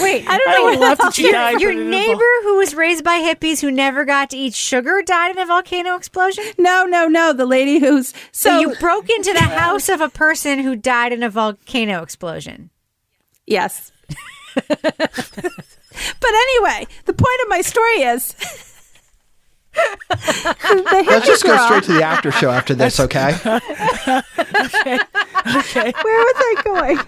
[0.00, 2.56] Wait, I don't I would love that she your, died your from an neighbor who
[2.56, 6.44] was raised by hippies who never got to eat sugar died in a volcano explosion?
[6.58, 7.32] no, no, no.
[7.32, 11.12] The lady who's so, So you broke into the house of a person who died
[11.12, 12.70] in a volcano explosion.
[13.46, 13.90] yes.
[14.54, 14.74] but
[16.32, 18.34] anyway, the point of my story is.
[20.08, 23.34] The Let's just go straight to the after show after this, okay?
[23.44, 23.60] okay?
[26.02, 26.98] Where was I going?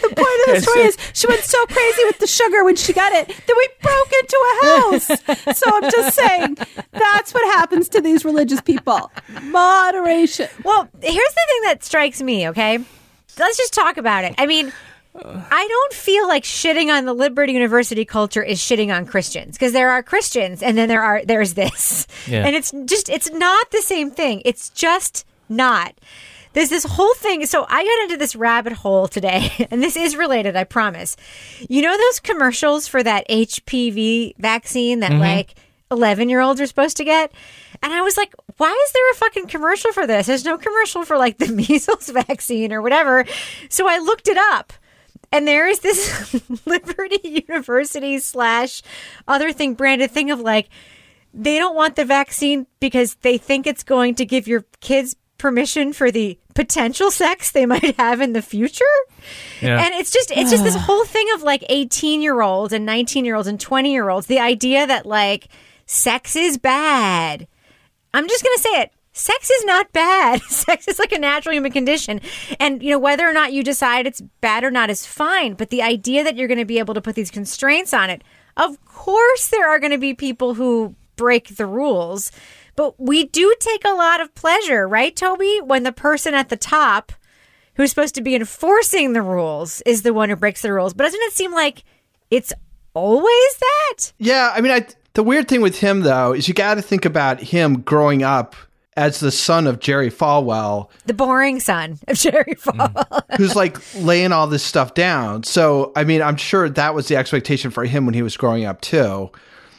[0.00, 2.92] the point of the story is she went so crazy with the sugar when she
[2.92, 5.06] got it that we broke into a house.
[5.58, 6.56] So I'm just saying
[6.92, 9.10] that's what happens to these religious people.
[9.42, 10.48] Moderation.
[10.64, 12.78] Well, here's the thing that strikes me, okay?
[13.38, 14.34] Let's just talk about it.
[14.38, 14.72] I mean,
[15.24, 19.72] I don't feel like shitting on the Liberty University culture is shitting on Christians because
[19.72, 22.06] there are Christians and then there are there's this.
[22.26, 22.44] Yeah.
[22.44, 24.42] And it's just it's not the same thing.
[24.44, 25.94] It's just not.
[26.52, 27.46] There's this whole thing.
[27.46, 31.16] So I got into this rabbit hole today, and this is related, I promise.
[31.68, 35.20] You know those commercials for that HPV vaccine that mm-hmm.
[35.20, 35.54] like
[35.90, 37.32] 11 year olds are supposed to get?
[37.82, 40.26] And I was like, why is there a fucking commercial for this?
[40.26, 43.24] There's no commercial for like the measles vaccine or whatever.
[43.68, 44.72] So I looked it up.
[45.30, 46.34] And there is this
[46.66, 48.82] Liberty University slash
[49.26, 50.68] other thing branded thing of like,
[51.34, 55.92] they don't want the vaccine because they think it's going to give your kids permission
[55.92, 58.84] for the potential sex they might have in the future.
[59.62, 59.84] Yeah.
[59.84, 63.24] And it's just it's just this whole thing of like 18 year olds and 19
[63.24, 64.26] year olds and 20 year olds.
[64.26, 65.48] The idea that like
[65.86, 67.46] sex is bad.
[68.12, 68.92] I'm just gonna say it.
[69.18, 70.40] Sex is not bad.
[70.48, 72.20] Sex is like a natural human condition.
[72.60, 75.54] And, you know, whether or not you decide it's bad or not is fine.
[75.54, 78.22] But the idea that you're going to be able to put these constraints on it,
[78.56, 82.30] of course, there are going to be people who break the rules.
[82.76, 85.60] But we do take a lot of pleasure, right, Toby?
[85.64, 87.12] When the person at the top
[87.74, 90.94] who's supposed to be enforcing the rules is the one who breaks the rules.
[90.94, 91.82] But doesn't it seem like
[92.30, 92.52] it's
[92.94, 94.12] always that?
[94.18, 97.04] Yeah, I mean, I, the weird thing with him though is you got to think
[97.04, 98.54] about him growing up
[98.98, 103.22] as the son of Jerry Falwell, The boring son of Jerry Falwell.
[103.36, 105.44] who's like laying all this stuff down.
[105.44, 108.64] So, I mean, I'm sure that was the expectation for him when he was growing
[108.64, 109.30] up too.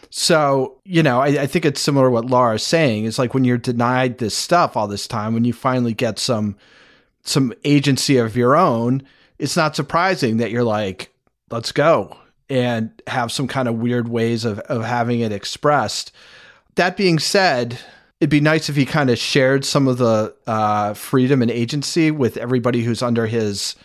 [0.10, 3.03] So, you know, I, I think it's similar to what Laura's saying.
[3.05, 6.55] It's like when you're denied this stuff all this time, when you finally get some
[7.21, 9.03] some agency of your own,
[9.38, 11.13] it's not surprising that you're like,
[11.51, 12.17] let's go
[12.49, 16.13] and have some kind of weird ways of, of having it expressed.
[16.75, 17.77] That being said,
[18.19, 22.12] it'd be nice if he kind of shared some of the uh, freedom and agency
[22.12, 23.75] with everybody who's under his,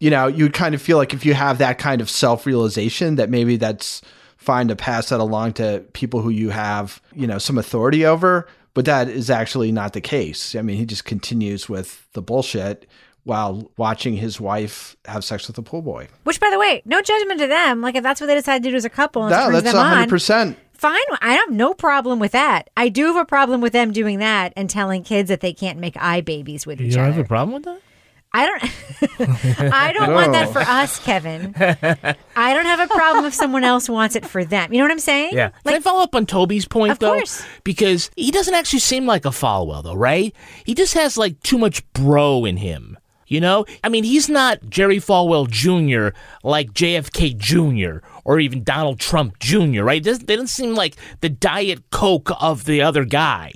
[0.00, 3.16] you know, you'd kind of feel like if you have that kind of self realization
[3.16, 4.02] that maybe that's
[4.36, 8.48] fine to pass that along to people who you have, you know, some authority over.
[8.74, 10.54] But that is actually not the case.
[10.54, 12.88] I mean, he just continues with the bullshit
[13.24, 16.06] while watching his wife have sex with a pool boy.
[16.22, 17.80] Which, by the way, no judgment to them.
[17.80, 19.84] Like, if that's what they decide to do as a couple and No, that's them
[19.84, 20.56] hundred percent.
[20.78, 21.00] Fine.
[21.20, 22.70] I have no problem with that.
[22.76, 25.78] I do have a problem with them doing that and telling kids that they can't
[25.78, 27.12] make eye babies with You each don't other.
[27.14, 27.80] have a problem with that?
[28.30, 28.62] I don't.
[29.72, 31.54] I don't want that for us, Kevin.
[32.36, 34.70] I don't have a problem if someone else wants it for them.
[34.70, 35.30] You know what I'm saying?
[35.32, 35.48] Yeah.
[35.64, 37.14] Can I follow up on Toby's point Of though?
[37.14, 37.42] course.
[37.64, 40.34] Because he doesn't actually seem like a Falwell though, right?
[40.66, 42.98] He just has like too much bro in him.
[43.28, 43.66] You know?
[43.84, 46.16] I mean, he's not Jerry Falwell Jr.
[46.42, 48.04] like JFK Jr.
[48.24, 50.02] or even Donald Trump Jr., right?
[50.02, 53.52] They don't seem like the Diet Coke of the other guy.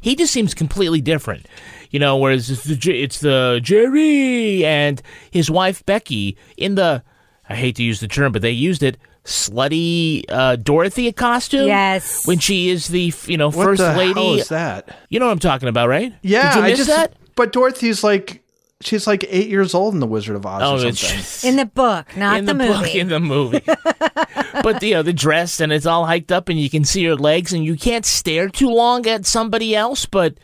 [0.00, 1.46] He just seems completely different.
[1.90, 7.02] You know, whereas it's the, it's the Jerry and his wife Becky in the,
[7.48, 11.66] I hate to use the term, but they used it, slutty uh, Dorothy costume.
[11.68, 12.26] Yes.
[12.26, 14.14] When she is the, you know, What first the lady.
[14.14, 14.96] hell is that?
[15.08, 16.12] You know what I'm talking about, right?
[16.22, 16.88] Yeah, Did you I just.
[16.88, 17.14] that?
[17.34, 18.42] But Dorothy's like,
[18.80, 21.50] she's like eight years old in the Wizard of Oz Oh, or something.
[21.50, 22.82] In the book, not in the, the, movie.
[22.84, 23.62] book, in the movie.
[24.62, 27.16] but you know, the dress and it's all hiked up, and you can see her
[27.16, 30.06] legs, and you can't stare too long at somebody else.
[30.06, 30.38] But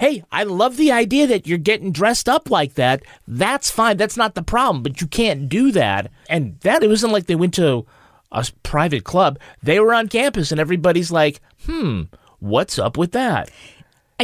[0.00, 3.02] hey, I love the idea that you're getting dressed up like that.
[3.26, 3.96] That's fine.
[3.96, 4.82] That's not the problem.
[4.82, 6.10] But you can't do that.
[6.28, 7.86] And that it wasn't like they went to
[8.30, 9.38] a private club.
[9.62, 12.02] They were on campus, and everybody's like, "Hmm,
[12.38, 13.50] what's up with that?"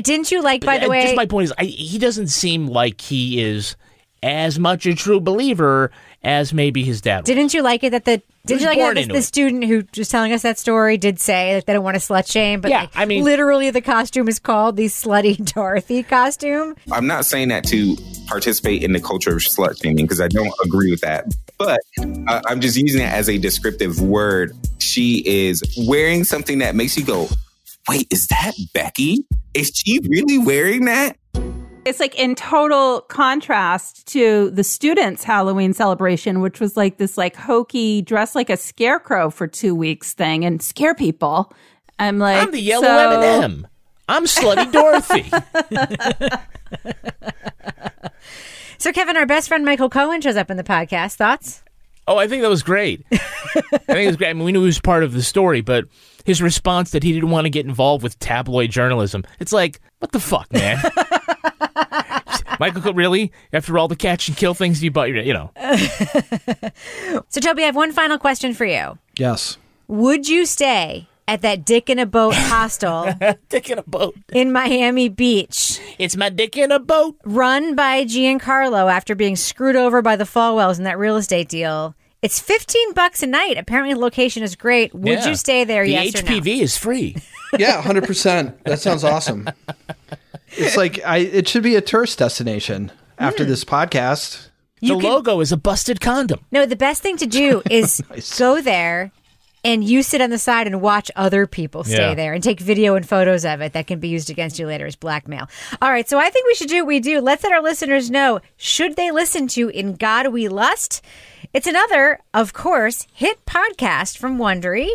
[0.03, 1.03] Didn't you like, by the way?
[1.03, 3.77] just my point is, I, he doesn't seem like he is
[4.23, 5.91] as much a true believer
[6.23, 7.21] as maybe his dad.
[7.21, 7.27] was.
[7.27, 9.23] Didn't you like it that the did was you like born that into the it.
[9.23, 12.31] student who was telling us that story did say that they don't want to slut
[12.31, 16.75] shame, but Yeah, like, I mean- literally the costume is called the slutty Dorothy costume.
[16.91, 20.53] I'm not saying that to participate in the culture of slut shaming because I don't
[20.65, 21.27] agree with that.
[21.59, 21.81] But
[22.27, 24.57] uh, I'm just using it as a descriptive word.
[24.79, 27.29] She is wearing something that makes you go,
[27.89, 29.27] wait, is that Becky?
[29.55, 31.17] Is she really wearing that?
[31.85, 37.37] It's like in total contrast to the students' Halloween celebration, which was like this like
[37.37, 41.53] hokey dress like a scarecrow for two weeks thing and scare people.
[41.99, 43.67] I'm like, I'm the yellow so- M&M.
[44.09, 45.31] I'm slutty Dorothy.
[48.85, 51.15] So Kevin, our best friend Michael Cohen shows up in the podcast.
[51.15, 51.63] Thoughts?
[52.07, 53.03] Oh, I think that was great.
[53.11, 54.29] I think it was great.
[54.29, 55.87] I mean, we knew he was part of the story, but
[56.25, 60.13] his response that he didn't want to get involved with tabloid journalism, it's like, what
[60.13, 60.79] the fuck, man?
[62.61, 63.33] Michael, Co- really?
[63.53, 65.51] After all the catch and kill things you bought, you know.
[67.29, 68.99] So Toby, I have one final question for you.
[69.19, 69.59] Yes.
[69.89, 73.13] Would you stay at that Dick in a Boat hostel
[73.49, 74.15] Dick in a boat.
[74.33, 77.17] in Miami Beach, It's my dick in a boat.
[77.25, 81.95] run by Giancarlo after being screwed over by the Falwells in that real estate deal?
[82.25, 83.59] It's fifteen bucks a night.
[83.59, 84.95] Apparently, the location is great.
[84.95, 85.29] Would Yeah.
[85.29, 85.85] you stay there?
[85.85, 86.31] The yes or no?
[86.31, 87.17] HPV is free.
[87.57, 88.65] Yeah, hundred percent.
[88.65, 89.49] That sounds awesome.
[90.57, 91.19] It's like I.
[91.19, 93.51] It should be a tourist destination after hmm.
[93.51, 94.49] this podcast.
[94.81, 96.41] the logo is a busted condom.
[96.51, 98.03] No, the best thing to do is
[98.39, 99.13] go there
[99.65, 102.15] and you sit on the side and watch other people stay Yeah.
[102.15, 104.87] there and take video and photos of it that can be used against you later
[104.87, 105.49] as blackmail.
[105.81, 107.21] All right, so I think we should do what we do.
[107.21, 111.03] Let's let our listeners know should they listen to In God We Lust?
[111.55, 114.89] It's another, of course, hit podcast from Wondery.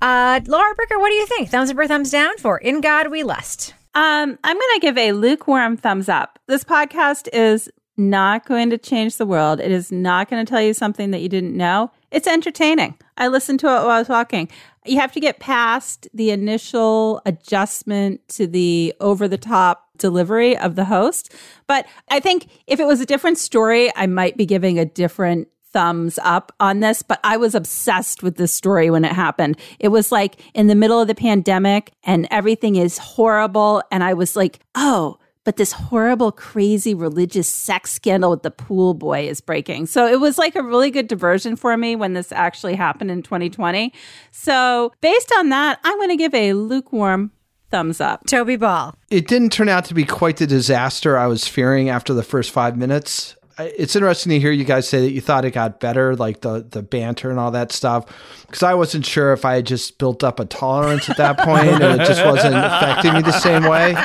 [0.00, 1.48] Uh, Laura Bricker, what do you think?
[1.48, 3.74] Thumbs up or thumbs down for In God We Lust?
[3.96, 6.38] Um, I'm going to give a lukewarm thumbs up.
[6.46, 9.58] This podcast is not going to change the world.
[9.58, 11.90] It is not going to tell you something that you didn't know.
[12.12, 12.96] It's entertaining.
[13.18, 14.48] I listened to it while I was walking.
[14.86, 20.76] You have to get past the initial adjustment to the over the top delivery of
[20.76, 21.34] the host.
[21.66, 25.48] But I think if it was a different story, I might be giving a different
[25.74, 29.58] thumbs up on this, but I was obsessed with this story when it happened.
[29.78, 33.82] It was like in the middle of the pandemic and everything is horrible.
[33.90, 38.94] And I was like, oh, but this horrible, crazy religious sex scandal with the pool
[38.94, 39.86] boy is breaking.
[39.86, 43.22] So it was like a really good diversion for me when this actually happened in
[43.22, 43.92] 2020.
[44.30, 47.32] So based on that, I'm going to give a lukewarm
[47.70, 48.24] thumbs up.
[48.26, 48.94] Toby Ball.
[49.10, 52.52] It didn't turn out to be quite the disaster I was fearing after the first
[52.52, 53.34] five minutes.
[53.58, 56.66] It's interesting to hear you guys say that you thought it got better, like the
[56.68, 58.06] the banter and all that stuff,
[58.46, 61.82] because I wasn't sure if I had just built up a tolerance at that point
[61.82, 63.96] and it just wasn't affecting me the same way.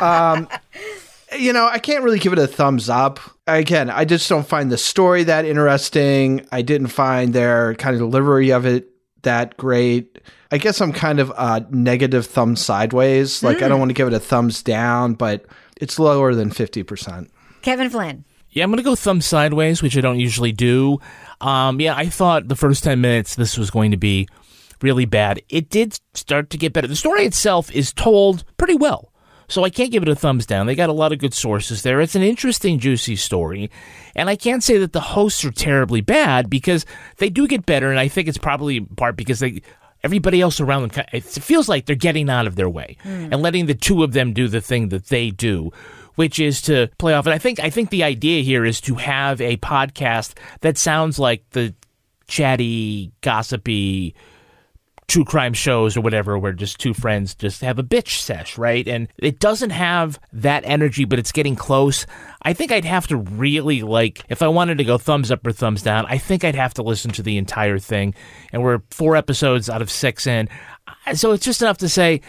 [0.00, 0.48] Um,
[1.38, 3.20] you know, I can't really give it a thumbs up.
[3.46, 6.46] Again, I just don't find the story that interesting.
[6.52, 8.90] I didn't find their kind of delivery of it
[9.22, 10.20] that great.
[10.52, 13.42] I guess I'm kind of a negative thumb sideways.
[13.42, 17.28] Like, I don't want to give it a thumbs down, but it's lower than 50%.
[17.62, 18.24] Kevin Flynn.
[18.54, 20.98] Yeah, I'm going to go thumb sideways, which I don't usually do.
[21.40, 24.28] Um, yeah, I thought the first 10 minutes this was going to be
[24.80, 25.42] really bad.
[25.48, 26.86] It did start to get better.
[26.86, 29.10] The story itself is told pretty well.
[29.46, 30.66] So I can't give it a thumbs down.
[30.66, 32.00] They got a lot of good sources there.
[32.00, 33.70] It's an interesting, juicy story.
[34.16, 36.86] And I can't say that the hosts are terribly bad because
[37.18, 37.90] they do get better.
[37.90, 39.60] And I think it's probably in part because they
[40.02, 43.28] everybody else around them, it feels like they're getting out of their way Hmm.
[43.32, 45.72] and letting the two of them do the thing that they do,
[46.14, 47.26] which is to play off.
[47.26, 51.18] And I think I think the idea here is to have a podcast that sounds
[51.18, 51.74] like the
[52.26, 54.14] chatty, gossipy
[55.06, 58.86] true crime shows or whatever where just two friends just have a bitch sesh, right?
[58.88, 62.06] And it doesn't have that energy, but it's getting close.
[62.42, 65.52] I think I'd have to really like if I wanted to go thumbs up or
[65.52, 68.14] thumbs down, I think I'd have to listen to the entire thing.
[68.52, 70.48] And we're four episodes out of six in.
[71.14, 72.20] So it's just enough to say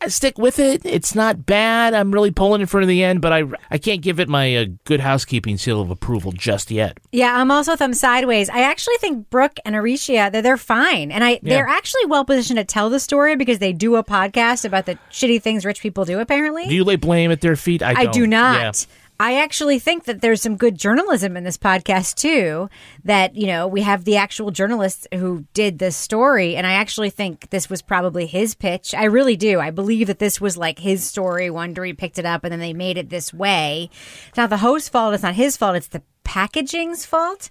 [0.00, 0.82] I stick with it.
[0.84, 1.92] It's not bad.
[1.92, 4.66] I'm really pulling it for the end, but I, I can't give it my uh,
[4.84, 6.98] good housekeeping seal of approval just yet.
[7.10, 8.48] Yeah, I'm also thumb sideways.
[8.48, 12.58] I actually think Brooke and Aricia they're, they're fine, and I they're actually well positioned
[12.58, 16.04] to tell the story because they do a podcast about the shitty things rich people
[16.04, 16.20] do.
[16.20, 17.82] Apparently, Do you lay blame at their feet?
[17.82, 18.60] I, I do not.
[18.60, 18.94] Yeah.
[19.20, 22.70] I actually think that there's some good journalism in this podcast too.
[23.04, 27.10] That you know we have the actual journalists who did this story, and I actually
[27.10, 28.94] think this was probably his pitch.
[28.94, 29.58] I really do.
[29.58, 31.48] I believe that this was like his story.
[31.48, 33.90] Wondery picked it up, and then they made it this way.
[34.28, 35.14] It's not the host's fault.
[35.14, 35.76] It's not his fault.
[35.76, 37.48] It's the packaging's fault.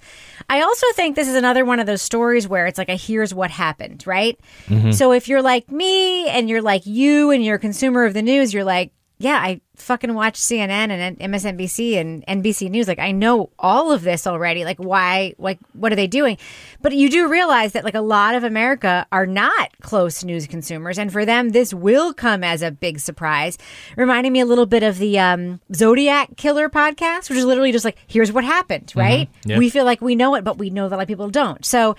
[0.47, 3.34] I also think this is another one of those stories where it's like a here's
[3.34, 4.39] what happened, right?
[4.67, 4.91] Mm-hmm.
[4.91, 8.21] So if you're like me and you're like you and you're a consumer of the
[8.21, 12.88] news, you're like, yeah, I fucking watch CNN and MSNBC and NBC News.
[12.88, 14.63] Like, I know all of this already.
[14.63, 15.34] Like, why?
[15.39, 16.38] Like, what are they doing?
[16.82, 20.99] But you do realize that, like, a lot of America are not close news consumers.
[20.99, 23.58] And for them, this will come as a big surprise.
[23.95, 27.86] Reminding me a little bit of the um, Zodiac Killer podcast, which is literally just
[27.86, 29.30] like, here's what happened, right?
[29.45, 29.58] Yeah.
[29.58, 31.65] We feel like we know it, but we know that a lot of people don't.
[31.65, 31.95] So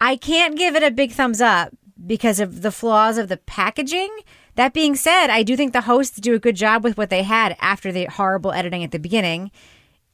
[0.00, 1.74] I can't give it a big thumbs up
[2.06, 4.10] because of the flaws of the packaging.
[4.56, 7.22] That being said, I do think the hosts do a good job with what they
[7.22, 9.50] had after the horrible editing at the beginning.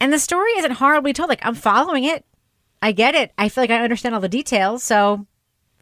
[0.00, 1.28] And the story isn't horribly told.
[1.28, 2.24] Like, I'm following it.
[2.80, 3.32] I get it.
[3.36, 4.84] I feel like I understand all the details.
[4.84, 5.26] So,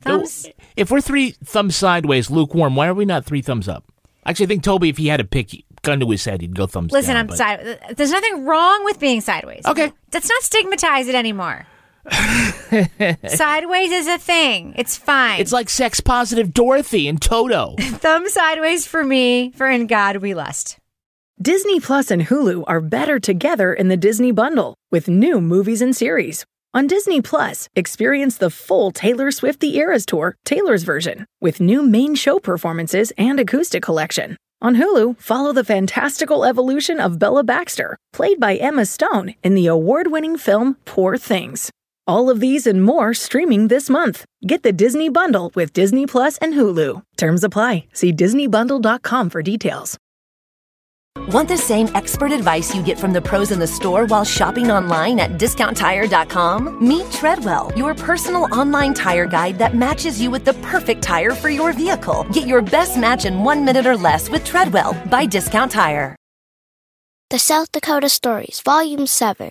[0.01, 0.49] thumbs.
[0.77, 3.85] If we're three thumbs sideways, lukewarm, why are we not three thumbs up?
[4.25, 5.51] Actually, I think Toby, if he had a pick,
[5.83, 7.21] gun to his head, he'd go thumbs Listen, down.
[7.21, 7.79] I'm but- side.
[7.97, 9.67] There's nothing wrong with being sideways.
[9.67, 9.93] Okay.
[10.13, 11.67] Let's not stigmatize it anymore.
[13.29, 14.75] sideways is a thing.
[14.77, 15.41] It's fine.
[15.41, 17.75] It's like sex positive Dorothy and Toto.
[17.81, 19.53] thumb sideways for me.
[19.53, 20.79] For in God we lust.
[21.41, 25.95] Disney Plus and Hulu are better together in the Disney Bundle with new movies and
[25.95, 26.47] series.
[26.73, 31.83] On Disney Plus, experience the full Taylor Swift The Eras Tour, Taylor's version, with new
[31.83, 34.37] main show performances and acoustic collection.
[34.63, 39.67] On Hulu, follow the fantastical evolution of Bella Baxter, played by Emma Stone in the
[39.67, 41.71] award winning film Poor Things.
[42.09, 44.25] All of these and more streaming this month.
[44.47, 47.03] Get the Disney Bundle with Disney Plus and Hulu.
[47.17, 47.87] Terms apply.
[47.93, 49.99] See DisneyBundle.com for details.
[51.29, 54.71] Want the same expert advice you get from the pros in the store while shopping
[54.71, 56.87] online at discounttire.com?
[56.87, 61.49] Meet Treadwell, your personal online tire guide that matches you with the perfect tire for
[61.49, 62.25] your vehicle.
[62.33, 66.15] Get your best match in one minute or less with Treadwell by Discount Tire.
[67.31, 69.51] The South Dakota Stories, Volume 7.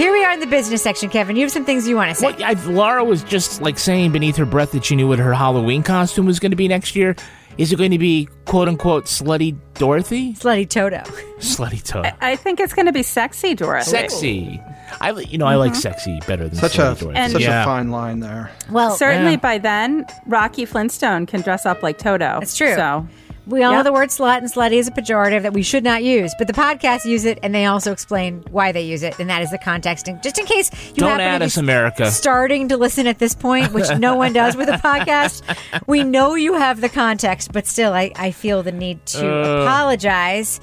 [0.00, 1.36] Here we are in the business section, Kevin.
[1.36, 2.28] You have some things you want to say.
[2.28, 5.34] Well, I, Laura was just like saying beneath her breath that she knew what her
[5.34, 7.14] Halloween costume was going to be next year.
[7.58, 10.32] Is it going to be quote unquote slutty Dorothy?
[10.32, 11.00] Slutty Toto.
[11.38, 12.10] Slutty Toto.
[12.22, 13.90] I think it's going to be sexy, Dorothy.
[13.90, 14.62] Sexy.
[15.02, 15.80] I you know I like mm-hmm.
[15.80, 17.32] sexy better than Such slutty a Dorothy.
[17.32, 17.60] such Yeah.
[17.60, 18.50] a fine line there.
[18.70, 19.36] Well, Certainly yeah.
[19.36, 22.38] by then, Rocky Flintstone can dress up like Toto.
[22.40, 22.74] It's true.
[22.74, 23.06] So
[23.50, 26.02] We all know the word slut and slutty is a pejorative that we should not
[26.04, 29.28] use, but the podcast use it and they also explain why they use it, and
[29.28, 30.08] that is the context.
[30.08, 32.10] And just in case you Don't happen to be us, America.
[32.10, 35.42] starting to listen at this point, which no one does with a podcast,
[35.86, 39.62] we know you have the context, but still, I, I feel the need to Uh.
[39.64, 40.60] apologize.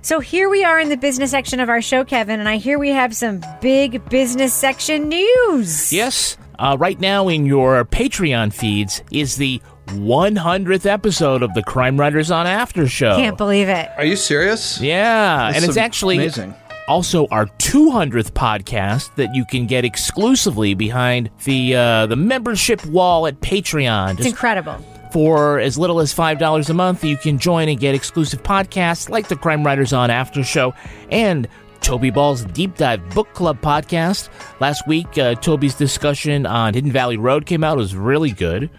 [0.00, 2.78] So here we are in the business section of our show, Kevin, and I hear
[2.78, 5.92] we have some big business section news.
[5.92, 6.36] Yes.
[6.58, 12.30] Uh, right now in your Patreon feeds is the 100th episode of the Crime Writers
[12.30, 13.16] on After Show.
[13.16, 13.90] Can't believe it.
[13.96, 14.80] Are you serious?
[14.80, 16.54] Yeah, That's and it's am- actually amazing.
[16.88, 23.26] also our 200th podcast that you can get exclusively behind the uh, the membership wall
[23.26, 24.10] at Patreon.
[24.12, 24.76] It's Just incredible.
[25.12, 29.28] for as little as $5 a month, you can join and get exclusive podcasts like
[29.28, 30.74] the Crime Writers on After Show
[31.10, 31.48] and
[31.80, 34.28] Toby Ball's Deep Dive Book Club podcast.
[34.60, 37.74] Last week, uh, Toby's discussion on Hidden Valley Road came out.
[37.74, 38.70] It was really good.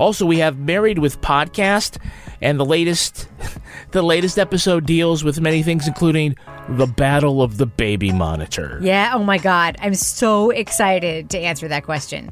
[0.00, 1.98] Also, we have Married with Podcast,
[2.40, 3.28] and the latest
[3.90, 6.36] the latest episode deals with many things, including
[6.70, 8.78] the Battle of the Baby Monitor.
[8.82, 9.12] Yeah.
[9.14, 9.76] Oh my God.
[9.78, 12.30] I'm so excited to answer that question.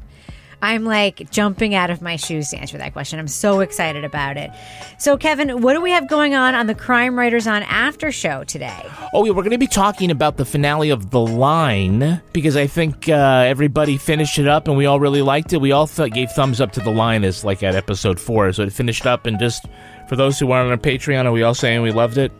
[0.61, 3.19] I'm like jumping out of my shoes to answer that question.
[3.19, 4.51] I'm so excited about it.
[4.97, 8.43] So, Kevin, what do we have going on on the Crime Writers on After Show
[8.43, 8.85] today?
[9.13, 12.67] Oh, yeah, we're going to be talking about the finale of The Line because I
[12.67, 15.61] think uh, everybody finished it up and we all really liked it.
[15.61, 18.51] We all th- gave thumbs up to The Line as like at episode four.
[18.51, 19.65] So it finished up and just
[20.09, 22.31] for those who aren't on our Patreon, are we all saying we loved it?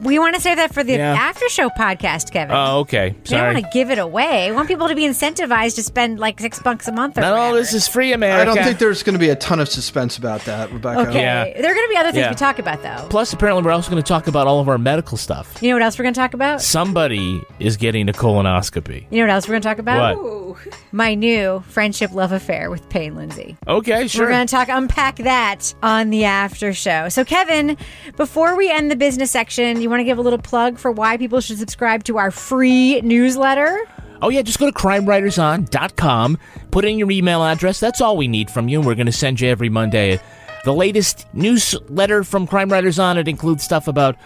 [0.00, 1.12] We want to save that for the Yeah.
[1.14, 2.54] after show podcast, Kevin.
[2.56, 3.08] Oh, okay.
[3.10, 3.52] we don't Sorry.
[3.54, 4.50] want to give it away.
[4.50, 7.32] We want people to be incentivized to spend like six bucks a month or Not
[7.32, 7.58] all whatever.
[7.58, 8.42] this is free, America.
[8.42, 11.00] I don't think there's going to be a ton of suspense about that, Rebecca.
[11.08, 11.20] Okay.
[11.20, 11.44] Yeah.
[11.44, 12.30] There are going to be other things Yeah.
[12.30, 13.06] we talk about, though.
[13.10, 15.60] Plus, apparently, we're also going to talk about all of our medical stuff.
[15.62, 16.62] You know what else we're going to talk about?
[16.62, 19.06] Somebody is getting a colonoscopy.
[19.10, 20.16] You know what else we're going to talk about?
[20.22, 20.58] What?
[20.92, 23.56] My new friendship love affair with Payne Lindsay.
[23.66, 24.26] Okay, sure.
[24.26, 27.08] We're going to talk, unpack that on the after show.
[27.08, 27.76] So, Kevin,
[28.16, 31.16] before we end the business section, you want to give a little plug for why
[31.16, 33.80] people should subscribe to our free newsletter?
[34.20, 36.38] Oh, yeah, just go to crimewriterson.com,
[36.70, 37.78] put in your email address.
[37.78, 38.78] That's all we need from you.
[38.78, 40.20] And we're going to send you every Monday
[40.64, 43.16] the latest newsletter from Crime Writers On.
[43.16, 44.16] It includes stuff about,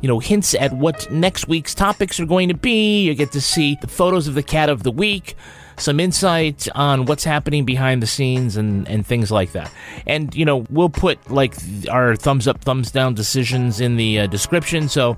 [0.00, 3.02] you know, hints at what next week's topics are going to be.
[3.02, 5.36] You get to see the photos of the cat of the week,
[5.82, 9.70] some insight on what's happening behind the scenes and, and things like that.
[10.06, 11.54] And, you know, we'll put like
[11.90, 14.88] our thumbs up, thumbs down decisions in the uh, description.
[14.88, 15.16] So,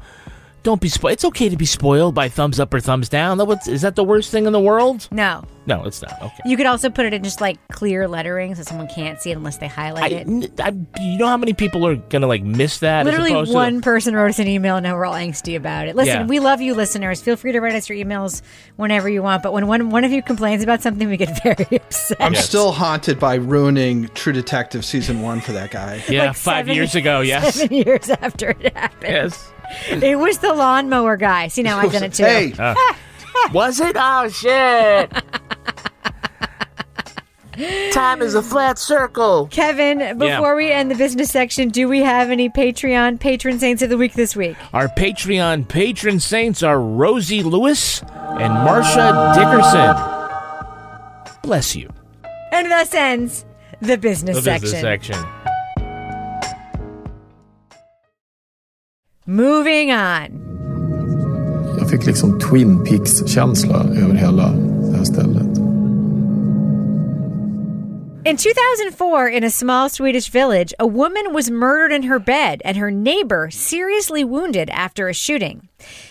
[0.65, 1.13] don't be spoiled.
[1.13, 3.39] It's okay to be spoiled by thumbs up or thumbs down.
[3.39, 5.07] That what's- Is that the worst thing in the world?
[5.13, 5.45] No.
[5.67, 6.21] No, it's not.
[6.21, 6.33] Okay.
[6.45, 9.37] You could also put it in just like clear lettering so someone can't see it
[9.37, 10.27] unless they highlight I, it.
[10.27, 13.01] n- I- you know how many people are gonna like miss that?
[13.01, 15.87] as Literally to- one person wrote us an email and now we're all angsty about
[15.89, 15.97] it.
[15.97, 16.27] Listen, Yeah.
[16.27, 17.23] we love you listeners.
[17.23, 18.43] Feel free to write us your emails
[18.77, 19.43] whenever you want.
[19.43, 22.17] But when one, one of you complains about something, we get very upset.
[22.21, 26.03] I'm still haunted by ruining True Detective season one for that guy.
[26.09, 27.21] yeah, like five seven- years ago.
[27.21, 27.55] Yes.
[27.61, 29.03] Seven years after it happened.
[29.13, 29.51] Yes.
[29.89, 31.49] It was the lawnmower guy.
[31.49, 32.25] See, now I've done it too.
[32.25, 32.75] Hey, Uh,
[33.53, 33.97] was it?
[33.99, 35.13] Oh shit!
[37.93, 39.47] Time is a flat circle.
[39.47, 43.91] Kevin, before we end the business section, do we have any Patreon patron saints of
[43.91, 44.57] the week this week?
[44.73, 49.95] Our Patreon patron saints are Rosie Lewis and Marcia Dickerson.
[51.43, 51.89] Bless you.
[52.51, 53.45] And thus ends
[53.81, 54.63] the business The section.
[54.73, 55.25] business section.
[59.27, 60.29] Moving on.
[61.79, 65.59] Jag fick liksom Twin Peaks-känsla över hela det här stället.
[68.27, 72.77] In 2004, in a small Swedish village, a woman was murdered in her bed and
[72.77, 75.69] her neighbor seriously wounded after a shooting.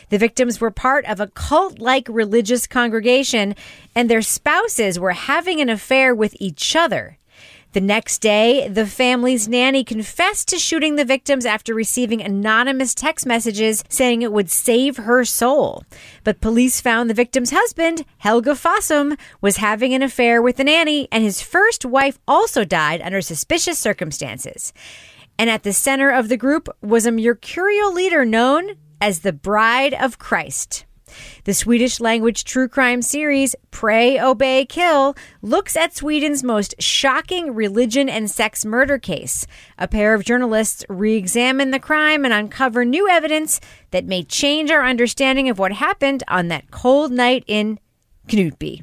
[0.09, 3.55] The victims were part of a cult like religious congregation,
[3.95, 7.18] and their spouses were having an affair with each other.
[7.74, 13.26] The next day, the family's nanny confessed to shooting the victims after receiving anonymous text
[13.26, 15.84] messages saying it would save her soul.
[16.24, 21.07] But police found the victim's husband, Helge Fossmo, was having an affair with the nanny,
[21.11, 24.71] and his first wife also died under suspicious circumstances.
[25.39, 29.95] And at the center of the group was a mercurial leader known as the Bride
[29.95, 30.86] of Christ.
[31.46, 38.08] The Swedish language true crime series Pray, Obey, Kill looks at Sweden's most shocking religion
[38.08, 39.46] and sex murder case.
[39.78, 43.60] A pair of journalists re examine the crime and uncover new evidence
[43.91, 47.78] that may change our understanding of what happened on that cold night in
[48.30, 48.82] Knutby.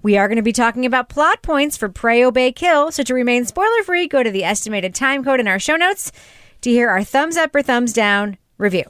[0.00, 3.12] We are going to be talking about plot points for Pray, Obey, Kill, so to
[3.12, 6.10] remain spoiler free, go to the estimated time code in our show notes
[6.62, 8.84] to hear our thumbs up or thumbs down review.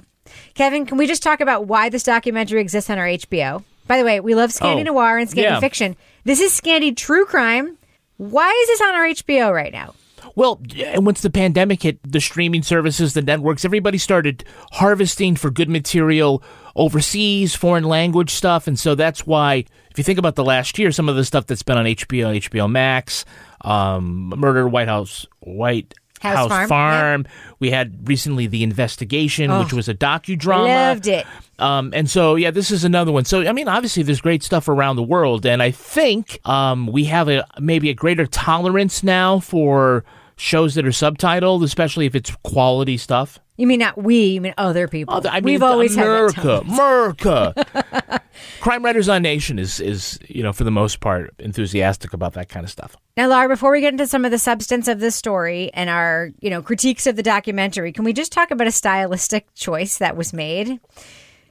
[0.59, 3.62] Kevin, can we just talk about why this documentary exists on our HBO?
[3.86, 5.61] By the way, we love Scandi Oh, Noir and Scandi yeah.
[5.61, 5.94] Fiction.
[6.24, 7.78] This is Scandi True Crime.
[8.16, 9.94] Why is this on our HBO right now?
[10.34, 14.42] Well, and once the pandemic hit, the streaming services, the networks, everybody started
[14.72, 16.42] harvesting for good material
[16.74, 18.66] overseas, foreign language stuff.
[18.66, 21.46] And so that's why, if you think about the last year, some of the stuff
[21.46, 23.24] that's been on HBO, HBO Max,
[23.61, 27.27] um, Murder White House, White House Farm, Farm.
[27.61, 29.62] We had recently The Investigation, Oh.
[29.62, 30.64] which was a docudrama.
[30.66, 31.27] Loved it.
[31.59, 33.25] Um, and so, yeah, this is another one.
[33.25, 37.05] So, I mean, obviously, there's great stuff around the world, and I think um, we
[37.05, 40.05] have a maybe a greater tolerance now for
[40.37, 43.41] shows that are subtitled, especially if it's quality stuff.
[43.59, 45.14] You mean not we, you mean other people.
[45.14, 48.22] Other- I mean, We've always America, had that America.
[48.61, 52.48] Crime Writers on Nation is is you know for the most part enthusiastic about that
[52.48, 52.96] kind of stuff.
[53.16, 56.30] Now, Laura, before we get into some of the substance of this story and our,
[56.38, 60.16] you know, critiques of the documentary, can we just talk about a stylistic choice that
[60.16, 60.78] was made?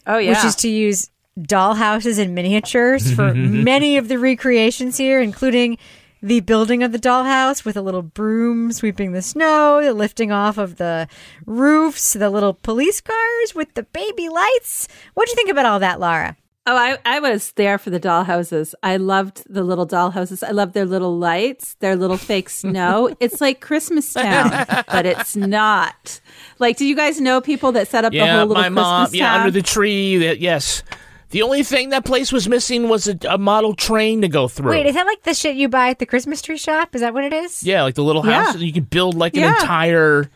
[0.07, 0.29] Oh yeah.
[0.29, 5.77] Which is to use dollhouses and miniatures for many of the recreations here, including
[6.22, 10.57] the building of the dollhouse with a little broom sweeping the snow, the lifting off
[10.57, 11.07] of the
[11.45, 14.88] roofs, the little police cars with the baby lights.
[15.13, 16.36] What do you think about all that, Laura?
[16.70, 18.74] Oh, I, I was there for the dollhouses.
[18.84, 20.45] I loved the little dollhouses.
[20.45, 23.15] I love their little lights, their little fake snow.
[23.22, 26.20] it's like Christmas Town, but it's not.
[26.59, 29.05] Like, do you guys know people that set up the whole little my Christmas mom.
[29.05, 29.13] town?
[29.15, 30.18] Yeah, under the tree.
[30.18, 30.84] That yes.
[31.30, 34.71] The only thing that place was missing was a, a model train to go through.
[34.71, 36.95] Wait, is that like the shit you buy at the Christmas tree shop?
[36.95, 37.63] Is that what it is?
[37.63, 38.45] yeah, like the little Yeah.
[38.45, 40.30] house, and you can build like an entire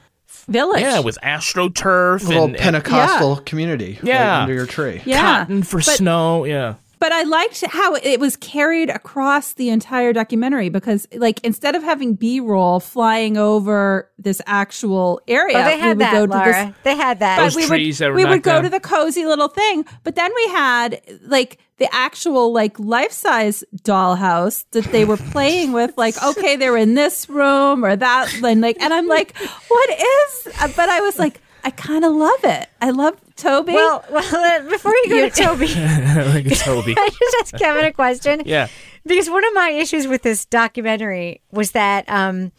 [0.48, 0.82] Village.
[0.82, 4.42] yeah with astroturf a little and, and Pentecostal community right Yeah.
[4.42, 5.02] under your tree.
[5.06, 5.22] yeah.
[5.40, 6.46] cotton for But- snow.
[6.46, 6.76] Yeah.
[7.02, 11.82] But I liked how it was carried across the entire documentary because, like, instead of
[11.82, 16.28] having B roll flying over this actual area, Oh, they we had would that, go
[16.28, 16.52] to Laura.
[16.68, 16.76] this.
[16.84, 17.38] They had that.
[17.40, 18.64] Those we trees would we would go down.
[18.66, 23.64] to the cozy little thing, but then we had like the actual like life size
[23.84, 25.98] dollhouse that they were playing with.
[25.98, 29.36] Like, okay, they're in this room or that, and like, and I'm like,
[29.70, 30.48] what is?
[30.76, 32.70] But I was like, I kind of love it.
[32.82, 33.74] I love Toby.
[33.74, 36.94] Well, well, uh, before you go to Toby, a Toby.
[36.98, 38.44] I just ask Kevin a question.
[38.46, 38.68] Yeah.
[39.06, 42.52] Because one of my issues with this documentary was that um,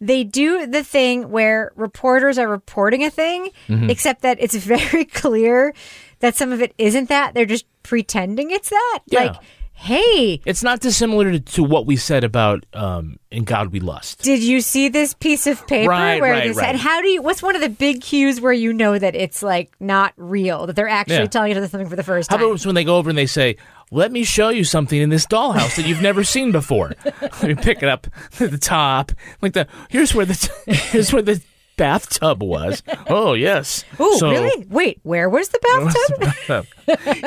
[0.00, 3.90] they do the thing where reporters are reporting a thing, Mm-hmm.
[3.90, 5.72] except that it's very clear
[6.18, 7.34] that some of it isn't that.
[7.34, 9.00] They're just pretending it's that.
[9.06, 9.20] Yeah.
[9.24, 9.36] Like,
[9.74, 14.22] hey, It's not dissimilar to, to what we said about um, "In God We Lust."
[14.22, 16.68] did you see this piece of paper Right, where right, this right.
[16.70, 19.42] and how do you what's one of the big cues where you know that it's
[19.42, 21.26] like not real that they're actually Yeah.
[21.26, 23.26] telling you something for the first How time about when they go over and they
[23.26, 23.56] say,
[23.90, 27.54] "Let me show you something in this dollhouse that you've never seen before." Let me
[27.54, 28.06] pick it up
[28.40, 29.12] at the top,
[29.42, 31.42] like the here's where the here's where the
[31.76, 32.82] bathtub was.
[33.08, 33.84] Oh yes.
[33.98, 34.66] Oh, So- really?
[34.70, 36.66] Wait, where was the bathtub?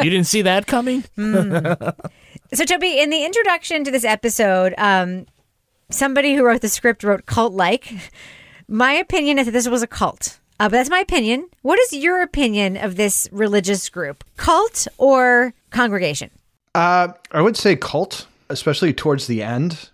[0.04, 1.04] you didn't see that coming?
[2.54, 5.26] So, Toby, in the introduction to this episode, um,
[5.90, 7.94] somebody who wrote the script wrote cult like.
[8.70, 10.40] My opinion is that this was a cult.
[10.60, 11.48] Uh, but that's my opinion.
[11.62, 14.24] What is your opinion of this religious group?
[14.38, 16.32] Cult or congregation?
[16.74, 19.90] Uh, I would say cult, especially towards the end.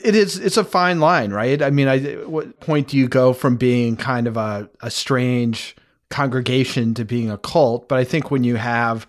[0.00, 0.38] It is.
[0.38, 1.60] It's a fine line, right?
[1.60, 5.74] I mean, I, what point do you go from being kind of a, a strange
[6.08, 7.88] congregation to being a cult?
[7.88, 9.06] But I think when you have,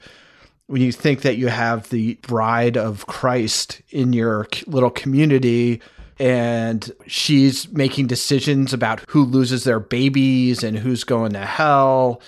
[0.69, 5.81] when you think that you have the bride of Christ in your little community,
[6.19, 12.21] and she's making decisions about who loses their babies and who's going to hell,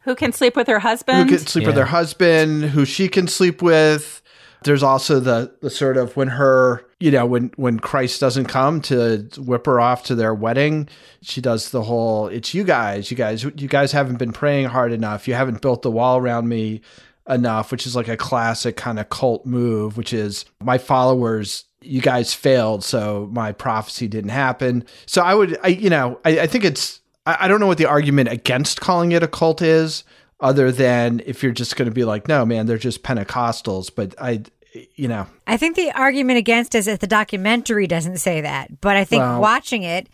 [0.00, 1.30] who can sleep with her husband?
[1.30, 4.20] who can sleep with her husband, who she can sleep with.
[4.64, 8.82] There's also the the sort of when her, you know, when when Christ doesn't come
[8.82, 10.90] to whip her off to their wedding,
[11.22, 14.92] she does the whole it's you guys, you guys you guys haven't been praying hard
[14.92, 15.26] enough.
[15.26, 16.82] You haven't built the wall around me
[17.28, 22.00] enough, which is like a classic kind of cult move, which is my followers you
[22.00, 24.84] guys failed, so my prophecy didn't happen.
[25.06, 27.78] So I would, I, you know, I, I think it's, I, I don't know what
[27.78, 30.04] the argument against calling it a cult is,
[30.40, 33.90] other than if you're just going to be like, no, man, they're just Pentecostals.
[33.94, 34.42] But I,
[34.94, 38.96] you know, I think the argument against is that the documentary doesn't say that, but
[38.96, 40.08] I think Well- watching it,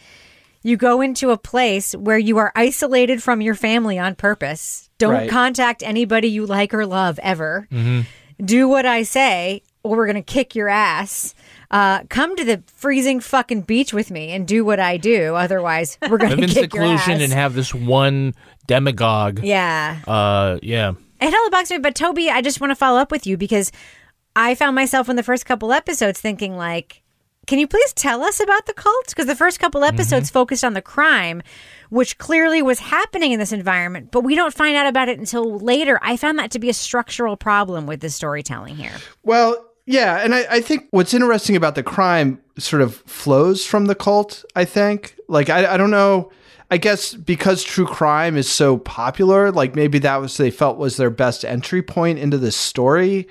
[0.65, 4.91] you go into a place where you are isolated from your family on purpose.
[4.99, 5.31] Don't Right.
[5.31, 7.69] contact anybody you like or love ever.
[7.71, 8.01] Mm-hmm.
[8.45, 11.35] Do what I say, or we're going to kick your ass.
[11.71, 15.35] Uh, come to the freezing fucking beach with me and do what I do.
[15.37, 17.03] Otherwise, we're going Live to in your ass.
[17.05, 18.35] seclusion and have this one
[18.67, 19.41] demagogue.
[19.45, 19.99] yeah.
[20.07, 20.95] Uh, yeah.
[21.21, 23.71] It hella bugs me, but Toby, I just want to follow up with you because
[24.35, 27.03] I found myself in the first couple episodes thinking like,
[27.47, 29.09] can you please tell us about the cult?
[29.09, 30.35] Because the first couple episodes mm-hmm.
[30.35, 31.43] focused on the crime,
[31.91, 35.59] which clearly was happening in this environment, but we don't find out about it until
[35.59, 35.99] later.
[36.03, 38.93] I found that to be a structural problem with the storytelling here.
[39.23, 43.87] Well, yeah, and I, I think what's interesting about the crime sort of flows from
[43.87, 44.45] the cult.
[44.57, 46.31] I think, like, I, I don't know.
[46.71, 50.97] I guess because true crime is so popular, like maybe that was they felt was
[50.97, 53.29] their best entry point into this story.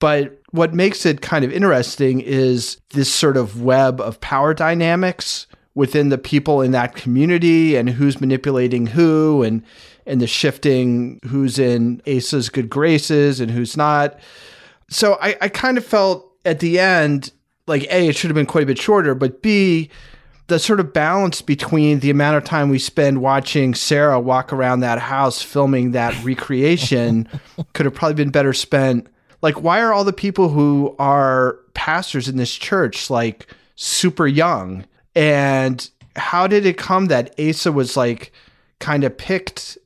[0.00, 5.48] But what makes it kind of interesting is this sort of web of power dynamics
[5.74, 9.64] within the people in that community and who's manipulating who and
[10.06, 14.16] and the shifting who's in Asa's good graces and who's not.
[14.88, 17.32] So I, I kind of felt at the end
[17.66, 19.90] like A, it should have been quite a bit shorter, but B,
[20.46, 24.80] the sort of balance between the amount of time we spend watching Sarah walk around
[24.80, 27.28] that house filming that recreation
[27.72, 29.08] could have probably been better spent.
[29.44, 34.86] Like, why are all the people who are pastors in this church like super young?
[35.14, 38.32] And how did it come that Asa was like
[38.80, 39.76] kind of picked?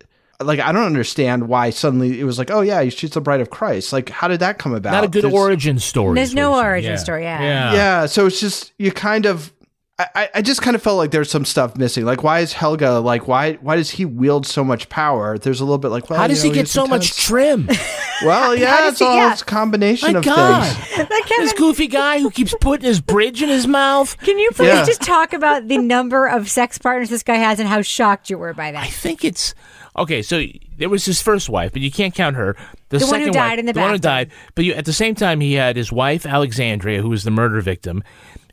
[0.41, 3.51] Like, I don't understand why suddenly it was like, oh, yeah, she's the bride of
[3.51, 3.93] Christ.
[3.93, 4.93] Like, how did that come about?
[4.93, 6.15] Not a good There's- origin story.
[6.15, 6.97] There's no what origin Yeah.
[6.97, 7.43] story, yeah.
[7.43, 7.73] Yeah.
[7.75, 8.07] Yeah.
[8.07, 9.53] So it's just you kind of
[10.01, 12.05] I- I, I just kind of felt like there's some stuff missing.
[12.05, 15.38] Like why is Helga like why why does he wield so much power?
[15.38, 17.68] There's a little bit like well, How does you he get he's so much trim?
[18.24, 19.32] Well, yeah, does it's he- all yeah.
[19.32, 20.76] it's combination My of God.
[20.76, 21.09] things.
[21.38, 24.18] this goofy guy who keeps putting his bridge in his mouth.
[24.18, 24.84] Can you please Yeah.
[24.84, 28.36] just talk about the number of sex partners this guy has and how shocked you
[28.36, 28.82] were by that?
[28.82, 29.55] I think it's
[29.96, 30.22] okay.
[30.22, 30.42] So
[30.78, 32.57] there was his first wife, but you can't count her.
[32.88, 34.32] The one who died wife, in the the one who died.
[34.57, 37.61] But you, at the same time, he had his wife Alexandria, who was the murder
[37.61, 38.03] victim.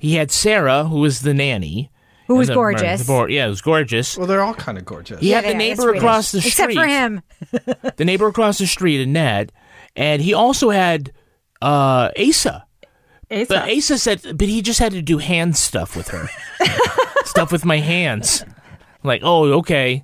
[0.05, 1.89] He had Sarah, who was the nanny,
[2.27, 3.01] Who was the- gorgeous.
[3.01, 4.17] the boy- yeah, it was gorgeous.
[4.17, 5.19] Well, they're all kind of gorgeous.
[5.19, 6.77] He Yeah, had the neighbor across the Except street.
[6.77, 7.21] Except for him.
[7.97, 9.51] the neighbor across the street, Annette,
[9.95, 11.11] and he also had
[11.61, 12.65] uh, Asa.
[13.31, 13.45] Asa.
[13.49, 16.29] But Asa said, but he just had to do hand stuff with her,
[17.25, 18.45] stuff with my hands.
[19.03, 20.03] Like, oh, okay,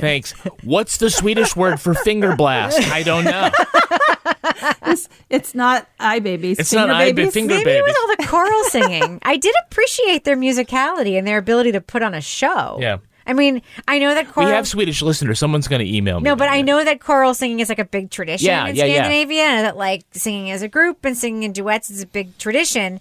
[0.00, 0.32] thanks.
[0.62, 2.78] What's the Swedish word for finger blast?
[2.92, 3.50] I don't know.
[4.86, 6.58] It's, it's not eye babies.
[6.58, 7.34] It's finger not eye ba- babies.
[7.34, 7.96] finger Maybe it was babies.
[8.00, 9.18] all the choral singing.
[9.22, 12.78] I did appreciate their musicality and their ability to put on a show.
[12.80, 12.98] Yeah.
[13.26, 15.38] I mean, I know that We have Swedish listeners.
[15.38, 16.24] Someone's going to email me.
[16.24, 16.64] no, but I it.
[16.64, 18.94] know that choral singing is like a big tradition Yeah, in yeah, yeah.
[19.04, 22.36] Scandinavia, and that like singing as a group and singing in duets is a big
[22.36, 23.00] tradition.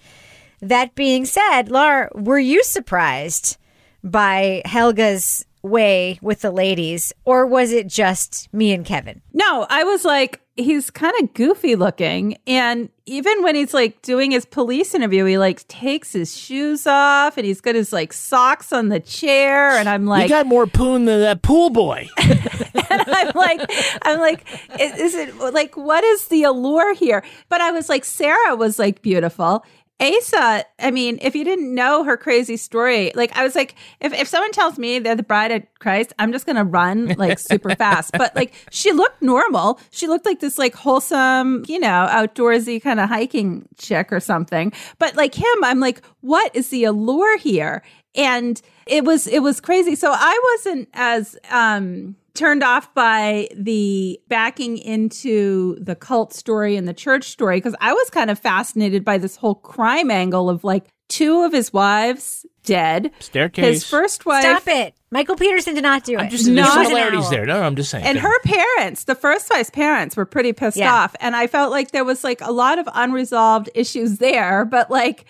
[0.62, 3.58] That being said, Laura, were you surprised
[4.02, 9.22] by Helga's way with the ladies, or was it just me and Kevin?
[9.34, 12.38] No, I was like, he's kind of goofy looking.
[12.46, 17.38] And even when he's like doing his police interview, he like takes his shoes off
[17.38, 19.70] and he's got his like socks on the chair.
[19.72, 22.08] And I'm like you got more poon than that pool boy.
[22.18, 23.62] and I'm like,
[24.04, 24.46] I'm like,
[24.80, 27.24] is, is it like, what is the allure here?
[27.50, 29.66] But I was like, Sarah was like beautiful.
[30.04, 34.14] Asa, I mean, if you didn't know her crazy story, like I was like, if,
[34.14, 37.74] if someone tells me they're the bride of Christ, I'm just gonna run like super
[37.76, 38.12] fast.
[38.12, 39.80] But like she looked normal.
[39.92, 44.74] She looked like this like wholesome, you know, outdoorsy kind of hiking chick or something.
[45.00, 47.82] But like him, I'm like, what is the allure here?
[48.14, 49.96] And it was it was crazy.
[49.96, 56.88] So I wasn't as um turned off by the backing into the cult story and
[56.88, 60.64] the church story because I was kind of fascinated by this whole crime angle of
[60.64, 63.12] like two of his wives dead.
[63.20, 63.66] Staircase.
[63.66, 64.42] His first wife.
[64.44, 64.96] Stop it!
[65.12, 66.20] Michael Peterson did not do it.
[66.22, 66.32] I'm it.
[66.32, 67.46] just there's Not an similarities there.
[67.46, 68.04] No, no, I'm just saying.
[68.06, 70.94] And her parents, the first wife's parents, were pretty pissed Yeah.
[70.94, 71.16] off.
[71.20, 74.66] And I felt like there was like a lot of unresolved issues there.
[74.66, 75.26] But like,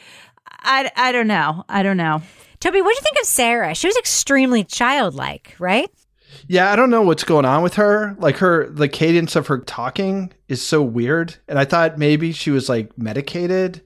[0.48, 1.66] I, I don't know.
[1.68, 2.22] I don't know.
[2.62, 3.76] Toby, what do you think of Sarah?
[3.76, 5.90] She was extremely childlike, right?
[6.48, 8.16] Yeah, I don't know what's going on with her.
[8.20, 11.36] Like her, the cadence of her talking is so weird.
[11.48, 13.82] And I thought maybe she was like medicated,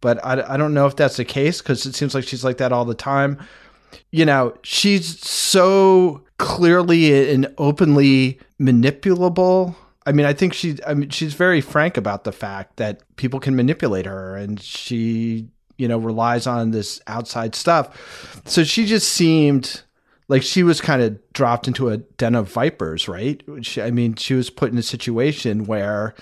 [0.00, 2.58] but I, I don't know if that's the case because it seems like she's like
[2.58, 3.38] that all the time.
[4.10, 9.74] You know, she's so clearly and openly manipulable.
[10.06, 13.38] I mean, I think she, I mean, she's very frank about the fact that people
[13.38, 18.42] can manipulate her, and she, you know, relies on this outside stuff.
[18.46, 19.82] So she just seemed
[20.30, 23.42] like she was kind of dropped into a den of vipers, right?
[23.62, 26.14] She, I mean, she was put in a situation where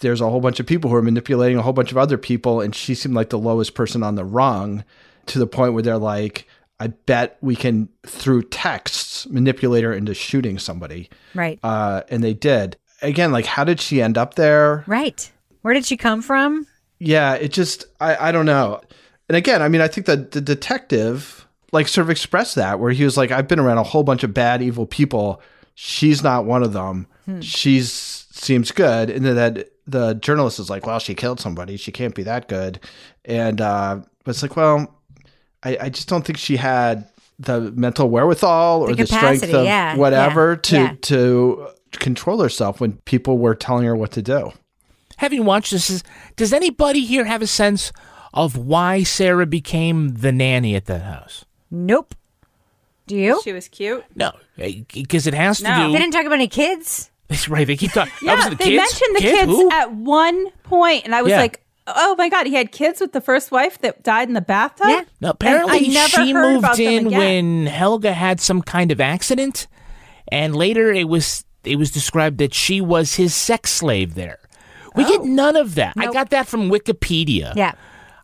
[0.00, 2.60] there's a whole bunch of people who are manipulating a whole bunch of other people,
[2.60, 4.82] and she seemed like the lowest person on the rung
[5.26, 6.48] to the point where they're like,
[6.80, 11.08] I bet we can, through texts, manipulate her into shooting somebody.
[11.32, 11.60] Right.
[11.62, 12.76] Uh, and they did.
[13.02, 14.82] Again, like, how did she end up there?
[14.88, 15.30] Right.
[15.62, 16.66] Where did she come from?
[16.98, 18.80] Yeah, it just, I, I don't know.
[19.28, 21.43] And again, I mean, I think that the detective,
[21.74, 24.24] like, sort of expressed that where he was like, I've been around a whole bunch
[24.24, 25.42] of bad, evil people.
[25.74, 27.06] She's not one of them.
[27.26, 27.40] Hmm.
[27.40, 29.10] She's seems good.
[29.10, 31.76] And then that the journalist is like, well, she killed somebody.
[31.76, 32.80] She can't be that good.
[33.24, 35.00] And uh, but it's like, well,
[35.62, 37.08] I, I just don't think she had
[37.38, 40.94] the mental wherewithal or The the, strength of yeah, whatever yeah, to yeah.
[41.02, 44.52] to control herself when people were telling her what to do.
[45.18, 46.04] Having watched this, is-
[46.36, 47.92] does anybody here have a sense
[48.32, 51.44] of why Sarah became the nanny at that house?
[51.74, 52.14] Nope.
[53.06, 53.40] Do you?
[53.44, 54.02] She was cute.
[54.14, 55.86] No, eh, because it has to No.
[55.88, 55.92] do.
[55.92, 57.10] They didn't talk about any kids.
[57.28, 57.66] That's right.
[57.66, 58.12] They keep talking.
[58.22, 58.76] Yeah, that was the they kids?
[58.76, 59.34] mentioned the Kid?
[59.34, 59.70] kids Who?
[59.70, 61.40] at one point, and I was Yeah.
[61.40, 64.40] like, "Oh my god, he had kids with the first wife that died in the
[64.40, 67.18] bathtub." Yeah, No, apparently I never she heard moved about them in again.
[67.18, 69.66] when Helga had some kind of accident,
[70.28, 74.38] and later it was it was described that she was his sex slave there.
[74.94, 75.24] We get oh.
[75.24, 75.94] none of that.
[75.98, 77.54] I got that from Wikipedia.
[77.56, 77.72] Yeah.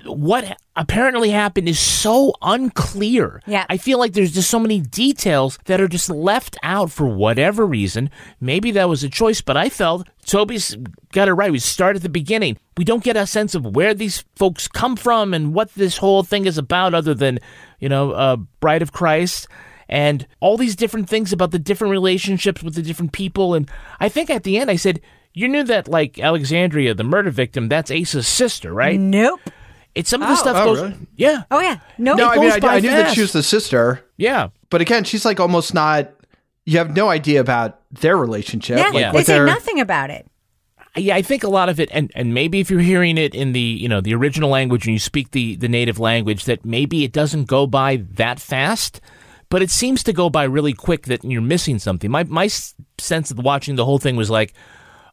[0.05, 3.43] What apparently happened is so unclear.
[3.47, 3.67] Yeah.
[3.69, 7.67] I feel like there's just so many details that are just left out for whatever
[7.67, 8.11] reason.
[8.41, 10.77] Maybe that was a choice, but I felt Toby's
[11.13, 11.53] got it right.
[11.53, 12.57] We start at the beginning.
[12.77, 16.23] We don't get a sense of where these folks come from and what this whole
[16.23, 17.39] thing is about, other than,
[17.79, 19.49] you know, uh, Bride of Christ
[19.91, 23.55] and all these different things about the different relationships with the different people.
[23.55, 25.01] And I think at the end I said,
[25.35, 28.99] You knew that, like, Alexandria, the murder victim, that's Asa's sister, right?
[28.99, 29.41] Nope.
[29.95, 30.37] It's some of the Oh.
[30.37, 30.83] stuff Oh, goes.
[30.83, 30.97] really?
[31.17, 31.43] Yeah.
[31.51, 31.79] Oh yeah.
[31.99, 32.15] No.
[32.15, 34.05] no, it I mean, goes I, by I knew that she was the sister.
[34.17, 34.49] Yeah.
[34.71, 36.11] But again, she's like almost not.
[36.67, 38.79] You have no idea about their relationship.
[38.79, 38.85] yeah.
[38.91, 39.11] like Yeah.
[39.13, 40.27] They what say their- nothing about it.
[40.97, 43.53] Yeah, I think a lot of it, and, and maybe if you're hearing it in
[43.53, 47.05] the you know the original language and you speak the, the native language, that maybe
[47.05, 49.01] it doesn't go by that fast,
[49.51, 52.11] but it seems to go by really quick that you're missing something.
[52.11, 54.53] My my s- sense of watching the whole thing was like,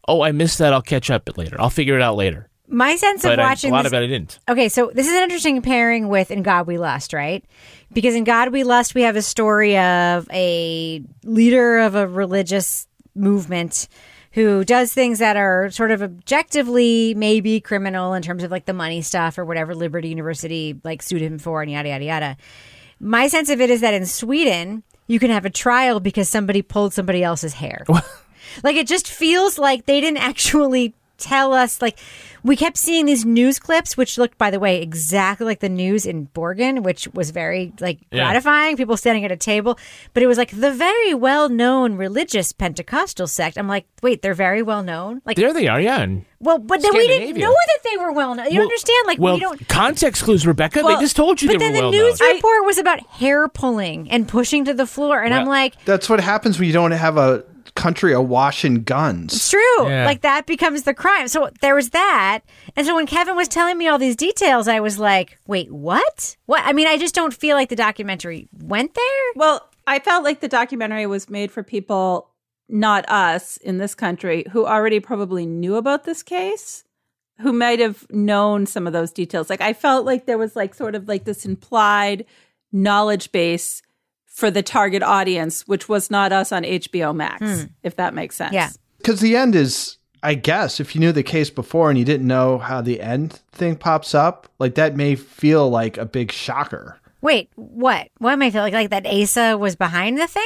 [0.08, 0.74] oh, I missed that.
[0.74, 1.58] I'll catch up later.
[1.62, 2.47] I'll figure it out later.
[2.68, 4.40] My sense of But I, watching a lot this, of it I didn't.
[4.50, 7.44] Okay, so this is an interesting pairing with In God We Lust, right?
[7.94, 12.88] Because in God We Lust, we have a story of a leader of a religious
[13.16, 13.88] movement
[14.32, 18.74] who does things that are sort of objectively maybe criminal in terms of like the
[18.74, 22.38] money stuff or whatever Liberty University like sued him for and yada, yada, yada.
[23.00, 26.62] My sense of it is that in Sweden, you can have a trial because somebody
[26.62, 27.86] pulled somebody else's hair.
[28.64, 31.98] Like it just feels like they didn't actually tell us like
[32.44, 36.06] we kept seeing these news clips which looked by the way exactly like the news
[36.06, 38.24] in Borgen which was very like Yeah.
[38.26, 39.78] gratifying people standing at a table
[40.14, 44.34] but it was like the very well known religious Pentecostal sect I'm like wait they're
[44.34, 45.80] very well known like There they are.
[45.82, 46.02] Yeah.
[46.02, 49.08] And, well but then we didn't know that they were well known you Well- understand
[49.08, 50.84] like well, we don't context clues, Rebecca.
[50.84, 52.36] Well, they just told you but they then were well the news known.
[52.36, 56.20] report was about hair pulling and pushing to the floor and I'm like That's what
[56.20, 57.44] happens when you don't have a
[57.78, 59.34] country awash in guns.
[59.34, 59.88] It's true.
[59.88, 60.06] Yeah.
[60.06, 61.30] Like that becomes the crime.
[61.30, 62.42] So there was that.
[62.76, 66.36] And so when Kevin was telling me all these details, I was like, wait, what?
[66.48, 66.64] What?
[66.66, 69.32] I mean, I just don't feel like the documentary went there.
[69.36, 72.32] Well, I felt like the documentary was made for people,
[72.68, 76.84] not us in this country, who already probably knew about this case,
[77.40, 79.50] who might have known some of those details.
[79.50, 82.26] Like I felt like there was like sort of like this implied
[82.72, 83.82] knowledge base
[84.38, 87.64] for the target audience, which was not us on HBO Max, Hmm.
[87.82, 88.54] if that makes sense.
[88.54, 88.70] Yeah.
[89.00, 92.28] Because the end is, I guess, if you knew the case before and you didn't
[92.28, 97.00] know how the end thing pops up, like that may feel like a big shocker.
[97.22, 98.10] Wait, what?
[98.20, 98.92] What am I feeling like?
[98.92, 100.44] Like that Asa was behind the thing?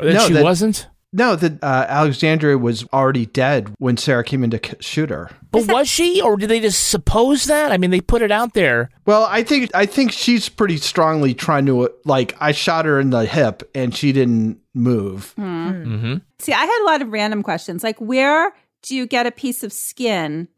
[0.00, 0.88] That No, she that- wasn't.
[1.14, 5.30] No, that uh, Alexandria was already dead when Sarah came in to shoot her.
[5.50, 7.70] But was she, or did they just suppose that?
[7.70, 8.88] I mean, they put it out there.
[9.04, 13.10] Well, I think I think she's pretty strongly trying to like I shot her in
[13.10, 15.34] the hip and she didn't move.
[15.38, 16.16] Mm-hmm.
[16.38, 17.84] See, I had a lot of random questions.
[17.84, 20.48] Like, where do you get a piece of skin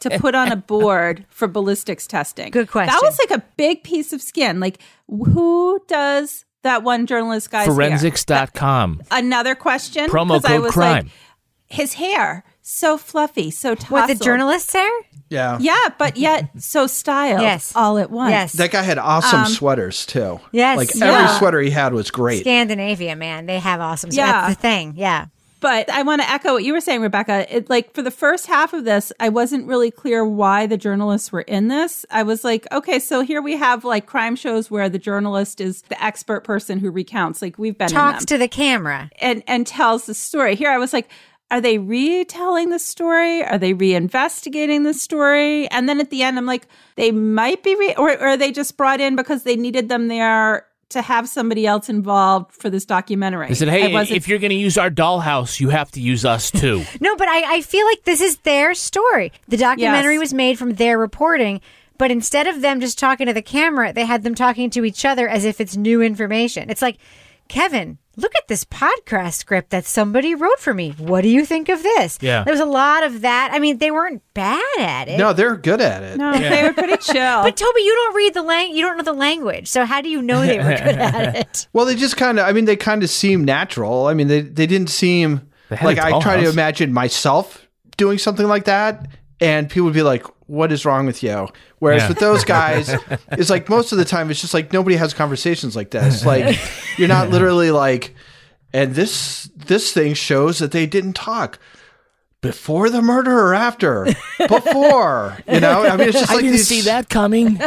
[0.00, 2.52] to put on a board for ballistics testing?
[2.52, 2.94] Good question.
[2.94, 4.60] That was like a big piece of skin.
[4.60, 7.74] Like, who does that one journalist guy's hair?
[7.74, 9.02] Forensics.com.
[9.10, 10.10] Another question.
[10.10, 11.04] Promo 'cause I code was crime.
[11.04, 11.12] Like,
[11.66, 13.90] his hair so fluffy, so tousled.
[13.90, 14.90] What, the journalist's hair?
[15.30, 15.56] Yeah.
[15.60, 17.40] Yeah, but yet so styled.
[17.40, 17.72] Yes.
[17.74, 18.30] all at once.
[18.30, 18.52] Yes.
[18.52, 20.38] That guy had awesome Um, sweaters too.
[20.52, 21.06] Yes, Like yeah.
[21.24, 22.40] every sweater he had was great.
[22.42, 23.46] Scandinavia, man.
[23.46, 24.26] They have awesome Yeah.
[24.42, 24.94] That's the thing.
[24.96, 25.26] Yeah.
[25.64, 27.46] But I want to echo what you were saying, Rebecca.
[27.48, 31.32] It, like for the first half of this, I wasn't really clear why the journalists
[31.32, 32.04] were in this.
[32.10, 35.80] I was like, okay, so here we have like crime shows where the journalist is
[35.88, 37.40] the expert person who recounts.
[37.40, 40.54] Like we've been talks to the camera and and tells the story.
[40.54, 41.08] Here, I was like,
[41.50, 43.42] are they retelling the story?
[43.42, 45.66] Are they reinvestigating the story?
[45.68, 48.52] And then at the end, I'm like, they might be, re- or, or are they
[48.52, 52.84] just brought in because they needed them there to have somebody else involved for this
[52.84, 53.48] documentary.
[53.48, 56.50] They said, "Hey, if you're going to use our dollhouse, you have to use us
[56.50, 59.32] too." no, but I, I feel like this is their story.
[59.48, 60.20] The documentary yes.
[60.20, 61.60] was made from their reporting,
[61.98, 65.04] but instead of them just talking to the camera, they had them talking to each
[65.04, 66.70] other as if it's new information.
[66.70, 66.98] It's like,
[67.54, 70.90] Kevin, look at this podcast script that somebody wrote for me.
[70.98, 72.18] What do you think of this?
[72.20, 72.42] Yeah.
[72.42, 73.50] There was a lot of that.
[73.52, 75.18] I mean, they weren't bad at it.
[75.18, 76.18] No, they're good at it.
[76.18, 76.50] No, yeah.
[76.50, 77.44] they were pretty chill.
[77.44, 79.68] but Toby, you don't read the lang you don't know the language.
[79.68, 81.68] So how do you know they were good at it?
[81.72, 84.08] Well, they just kind of I mean, they kind of seem natural.
[84.08, 88.64] I mean, they they didn't seem like I try to imagine myself doing something like
[88.64, 89.06] that
[89.40, 92.08] and people would be like, "What is wrong with you?" Whereas yeah.
[92.08, 92.94] with those guys,
[93.32, 96.24] it's like most of the time it's just like nobody has conversations like this.
[96.34, 96.58] Like
[96.96, 98.14] you're not literally like,
[98.72, 101.58] and this this thing shows that they didn't talk
[102.40, 104.04] before the murder or after.
[104.38, 107.58] Before, you know, I mean, it's just like I didn't these, see that coming.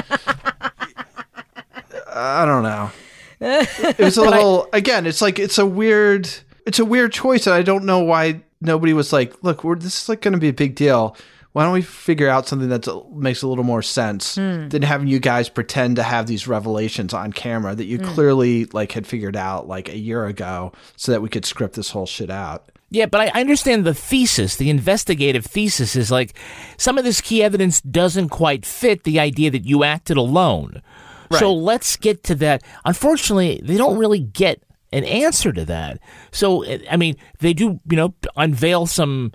[2.13, 2.91] I don't know.
[3.39, 4.69] It was a little.
[4.73, 6.30] I, again, it's like it's a weird.
[6.65, 10.03] It's a weird choice, and I don't know why nobody was like, "Look, we're this
[10.03, 11.15] is like going to be a big deal."
[11.57, 14.69] Why don't we figure out something that makes a little more sense mm.
[14.69, 18.05] than having you guys pretend to have these revelations on camera that you mm.
[18.13, 21.89] clearly like had figured out like a year ago so that we could script this
[21.89, 26.35] whole shit out yeah, but I understand the thesis, the investigative thesis is like
[26.77, 30.83] some of this key evidence doesn't quite fit the idea that you acted alone.
[31.31, 31.39] Right.
[31.39, 32.63] So let's get to that.
[32.85, 34.61] Unfortunately, they don't really get
[34.93, 35.99] an answer to that.
[36.31, 39.33] So, I mean, they do, you know, unveil some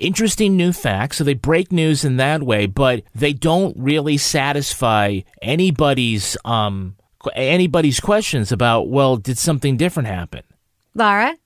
[0.00, 1.18] interesting new facts.
[1.18, 6.96] So they break news in that way, but they don't really satisfy anybody's um
[7.34, 10.42] anybody's questions about well, did something different happen?
[10.94, 11.36] Lara.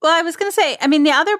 [0.00, 1.36] Well, I was going to say, I mean, the other,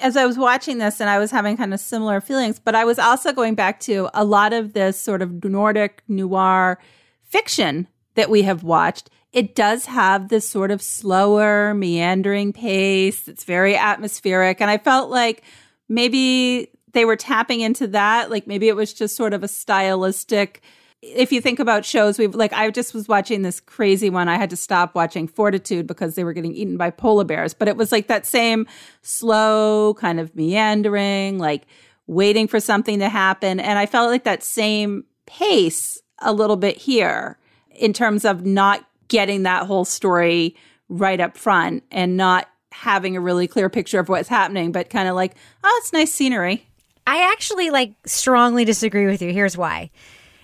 [0.00, 2.84] as I was watching this and I was having kind of similar feelings, but I
[2.84, 6.78] was also going back to a lot of this sort of Nordic noir
[7.22, 9.10] fiction that we have watched.
[9.32, 13.26] It does have this sort of slower, meandering pace.
[13.26, 14.60] It's very atmospheric.
[14.60, 15.42] And I felt like
[15.88, 18.30] maybe they were tapping into that.
[18.30, 20.62] Like maybe it was just sort of a stylistic.
[21.02, 24.28] If you think about shows, we've like, I just was watching this crazy one.
[24.28, 27.54] I had to stop watching Fortitude because they were getting eaten by polar bears.
[27.54, 28.66] But it was like that same
[29.02, 31.66] slow, kind of meandering, like
[32.06, 33.60] waiting for something to happen.
[33.60, 37.38] And I felt like that same pace a little bit here
[37.70, 40.56] in terms of not getting that whole story
[40.88, 42.48] right up front and not
[42.80, 46.12] having a really clear picture of what's happening, but kind of like, oh, it's nice
[46.12, 46.66] scenery.
[47.06, 49.32] I actually like strongly disagree with you.
[49.32, 49.90] Here's why.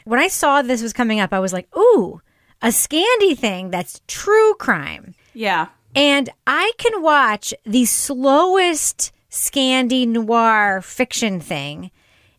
[0.05, 2.20] When I saw this was coming up, I was like, ooh,
[2.61, 5.14] a Scandi thing that's true crime.
[5.35, 5.68] Yeah.
[5.95, 11.91] And I can watch the slowest Scandi noir fiction thing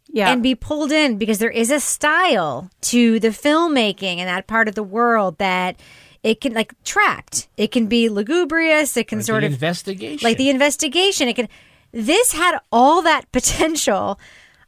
[0.10, 0.32] yeah.
[0.32, 4.68] and be pulled in because there is a style to the filmmaking in that part
[4.68, 5.80] of the world that
[6.24, 7.50] it can like tracked.
[7.58, 8.96] It can be lugubrious.
[8.98, 11.28] It can like sort of investigation, like the investigation.
[11.28, 11.50] It can.
[11.92, 14.20] This had all that potential.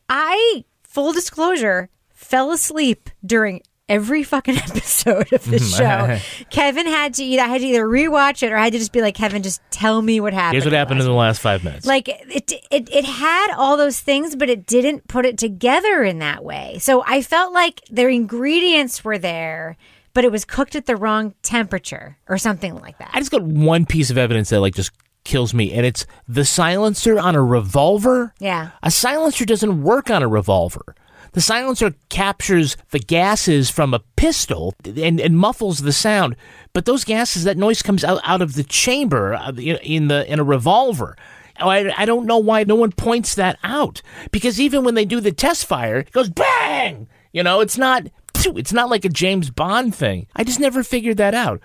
[0.10, 6.20] I full disclosure fell asleep during every fucking episode of the show.
[6.50, 8.92] Kevin had to either I had to either rewatch it or I had to just
[8.92, 10.56] be like, Kevin, just tell me what happened.
[10.56, 11.86] Here's what happened in the last five minutes.
[11.86, 16.20] Like it, it, it had all those things, but it didn't put it together in
[16.20, 16.78] that way.
[16.80, 19.78] So I felt like their ingredients were there
[20.16, 23.12] but it was cooked at the wrong temperature or something like that.
[23.14, 24.92] I just got one piece of evidence that like just
[25.26, 28.34] kills me, and it's the silencer on a revolver.
[28.40, 28.72] Yeah.
[28.82, 30.96] A silencer doesn't work on a revolver.
[31.34, 36.38] The silencer captures the gases from a pistol and, and muffles the sound,
[36.72, 40.40] but those gases, that noise comes out, out of the chamber uh, in the in
[40.40, 41.18] a revolver.
[41.60, 44.02] Oh, I, I don't know why no one points that out
[44.32, 47.10] because even when they do the test fire, it goes bang.
[47.34, 48.08] You know, it's not
[48.46, 50.28] it's not like a James Bond thing.
[50.36, 51.62] I just never figured that out.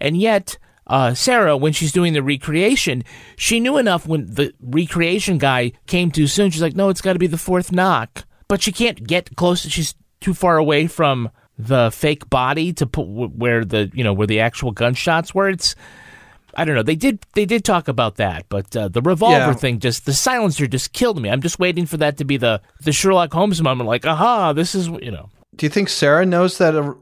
[0.00, 3.04] And yet, uh, Sarah, when she's doing the recreation,
[3.36, 6.50] she knew enough when the recreation guy came too soon.
[6.50, 8.24] She's like, no, it's got to be the fourth knock.
[8.48, 9.60] But she can't get close.
[9.62, 14.26] She's too far away from the fake body to put where the you know where
[14.26, 15.48] the actual gunshots were.
[15.48, 15.74] It's
[16.54, 16.82] I don't know.
[16.82, 19.52] They did they did talk about that, but uh, the revolver yeah.
[19.54, 21.30] thing just the silencer just killed me.
[21.30, 23.88] I'm just waiting for that to be the the Sherlock Holmes moment.
[23.88, 25.30] Like, aha, this is you know.
[25.56, 26.94] Do you think Sarah knows that a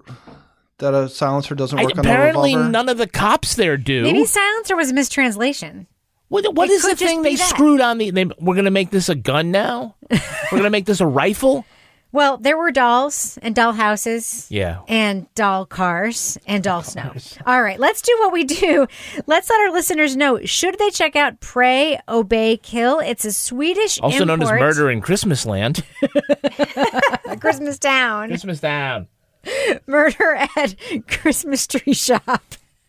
[0.79, 2.73] that a silencer doesn't work I, on apparently a revolver?
[2.73, 4.03] none of the cops there do.
[4.03, 5.87] Maybe silencer was a mistranslation.
[6.29, 7.49] What, what It is the thing they that.
[7.49, 8.11] screwed on the?
[8.11, 9.97] They, we're going to make this a gun now.
[10.11, 10.19] we're
[10.53, 11.65] going to make this a rifle.
[12.13, 14.47] Well, there were dolls and doll houses.
[14.51, 14.81] Yeah.
[14.89, 17.13] And doll cars and doll snow.
[17.47, 18.87] All right, let's do what we do.
[19.27, 22.99] Let's let our listeners know should they check out Pray, Obey, Kill?
[22.99, 24.51] It's a Swedish Also known as.
[24.51, 25.85] Murder in Christmas Land.
[27.41, 28.29] Christmas Town.
[28.29, 29.07] Christmas Town.
[29.87, 30.75] Murder at
[31.07, 32.43] Christmas Tree Shop.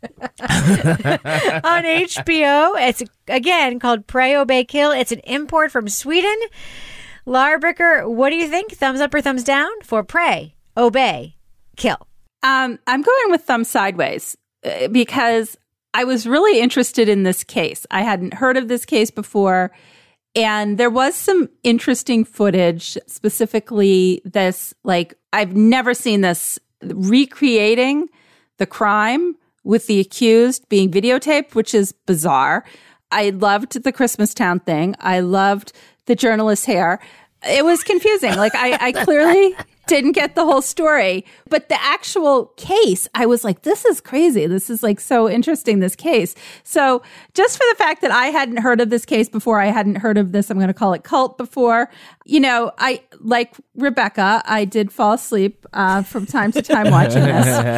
[0.41, 2.73] on HBO.
[2.79, 4.91] It's again called Pray, Obey, Kill.
[4.91, 6.35] It's an import from Sweden.
[7.25, 8.71] Lara Bricker, what do you think?
[8.71, 11.35] Thumbs up or thumbs down for Pray, Obey,
[11.77, 12.07] Kill?
[12.43, 15.57] Um, I'm going with thumb sideways uh, because
[15.93, 17.85] I was really interested in this case.
[17.91, 19.71] I hadn't heard of this case before.
[20.33, 28.07] And there was some interesting footage, specifically this, like, I've never seen this recreating
[28.57, 32.63] the crime with the accused being videotaped, which is bizarre.
[33.11, 34.95] I loved the Christmas Town thing.
[34.99, 35.73] I loved
[36.05, 36.99] the journalist's hair.
[37.47, 38.35] It was confusing.
[38.35, 39.55] Like, I, I clearly
[39.87, 41.25] didn't get the whole story.
[41.49, 44.47] But the actual case, I was like, this is crazy.
[44.47, 46.33] This is like so interesting, this case.
[46.63, 47.01] So
[47.33, 50.17] just for the fact that I hadn't heard of this case before, I hadn't heard
[50.17, 51.89] of this, I'm going to call it cult before.
[52.25, 57.23] You know, I, like Rebecca, I did fall asleep uh, from time to time watching
[57.23, 57.31] this.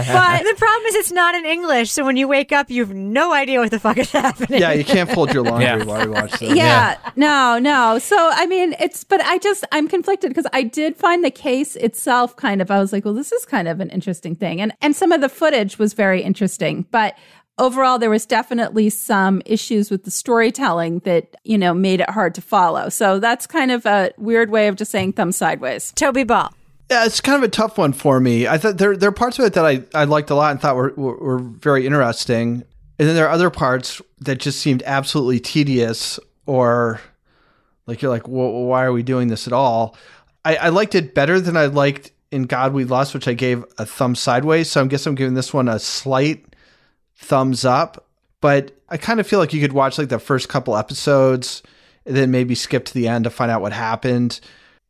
[0.13, 1.91] But the problem is, it's not in English.
[1.91, 4.59] So when you wake up, you have no idea what the fuck is happening.
[4.61, 5.83] Yeah, you can't fold your laundry Yeah.
[5.83, 6.55] while you watch this.
[6.55, 7.97] yeah, no, no.
[7.99, 11.75] So I mean, it's but I just I'm conflicted because I did find the case
[11.93, 12.71] itself kind of.
[12.71, 15.21] I was like, well, this is kind of an interesting thing, and and some of
[15.21, 17.15] the footage was very interesting, but.
[17.59, 22.33] Overall, there was definitely some issues with the storytelling that, you know, made it hard
[22.33, 22.89] to follow.
[22.89, 25.91] So that's kind of a weird way of just saying thumb sideways.
[25.91, 26.51] Toby Ball.
[26.89, 28.47] Yeah, it's kind of a tough one for me.
[28.47, 30.59] I thought there there are parts of it that I, I liked a lot and
[30.59, 32.63] thought were, were were very interesting,
[32.97, 37.01] and then there are other parts that just seemed absolutely tedious or
[37.85, 39.95] like you're like, well, why are we doing this at all?
[40.45, 43.63] I, I liked it better than I liked in God We Lust, which I gave
[43.77, 44.69] a thumb sideways.
[44.69, 46.45] So I guess I'm giving this one a slight
[47.15, 48.07] thumbs up.
[48.41, 51.63] But I kind of feel like you could watch like the first couple episodes
[52.05, 54.39] and then maybe skip to the end to find out what happened.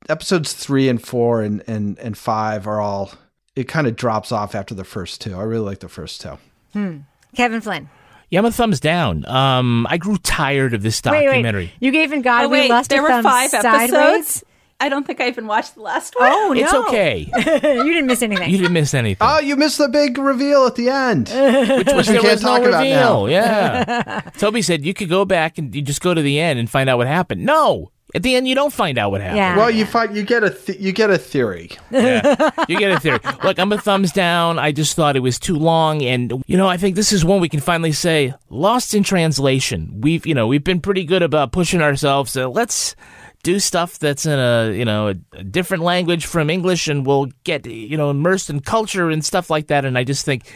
[0.10, 3.12] Episodes three and four and, and, and five are all,
[3.56, 5.36] it kind of drops off after the first two.
[5.36, 6.38] I really like the first two.
[6.74, 6.97] Hmm.
[7.36, 7.89] Kevin Flynn.
[8.32, 9.26] Yeah, I'm a thumbs down.
[9.28, 11.66] Um, I grew tired of this documentary.
[11.66, 11.74] wait.
[11.80, 13.93] You gave in God Oh, We wait, Lust a there were thumbs five sideways?
[13.93, 14.43] episodes?
[14.84, 16.29] I don't think I even watched the last one.
[16.29, 16.59] Oh, no.
[16.61, 17.19] It's okay.
[17.86, 18.49] you didn't miss anything.
[18.49, 19.25] You didn't miss anything.
[19.25, 21.29] Oh, you missed the big reveal at the end.
[21.77, 23.23] Which was we there can't was talk no about now.
[23.23, 23.29] reveal.
[23.29, 24.19] Yeah.
[24.38, 26.89] Toby said you could go back and you just go to the end and find
[26.89, 27.45] out what happened.
[27.45, 29.38] No, at the end you don't find out what happened.
[29.38, 29.55] Yeah.
[29.55, 31.71] Well, you find you get a th- you get a theory.
[31.89, 32.49] Yeah.
[32.67, 33.19] You get a theory.
[33.41, 34.59] Look, I'm a thumbs down.
[34.59, 37.39] I just thought it was too long, and you know, I think this is one
[37.39, 40.01] we can finally say lost in translation.
[40.01, 42.34] We've, you know, we've been pretty good about pushing ourselves.
[42.34, 42.97] So let's
[43.44, 47.28] do stuff that's in a, you know, a, a different language from English, and we'll
[47.44, 49.86] get, you know, immersed in culture and stuff like that.
[49.86, 50.52] And I just think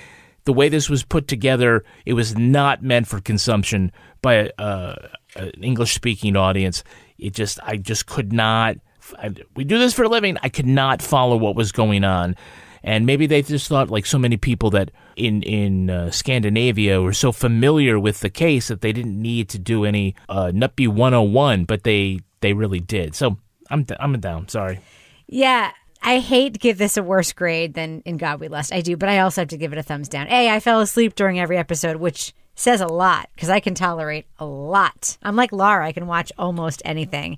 [0.45, 4.95] the way this was put together, it was not meant for consumption by uh,
[5.35, 6.83] an English-speaking audience.
[7.19, 8.77] It just, I just could not.
[9.19, 10.37] I, we do this for a living.
[10.41, 12.35] I could not follow what was going on,
[12.83, 17.13] and maybe they just thought, like so many people that in in uh, Scandinavia were
[17.13, 21.65] so familiar with the case that they didn't need to do any uh, Knutby 101,
[21.65, 23.15] but they they really did.
[23.15, 23.37] So
[23.69, 24.47] I'm I'm down.
[24.47, 24.79] Sorry.
[25.27, 25.71] Yeah.
[26.01, 28.71] I hate to give this a worse grade than in God We Lust.
[28.71, 30.27] I do, but I also have to give it a thumbs down.
[30.27, 34.25] A, I fell asleep during every episode, which says a lot because I can tolerate
[34.39, 35.17] a lot.
[35.21, 37.37] I'm like Lara, I can watch almost anything.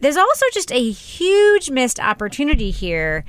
[0.00, 3.24] There's also just a huge missed opportunity here.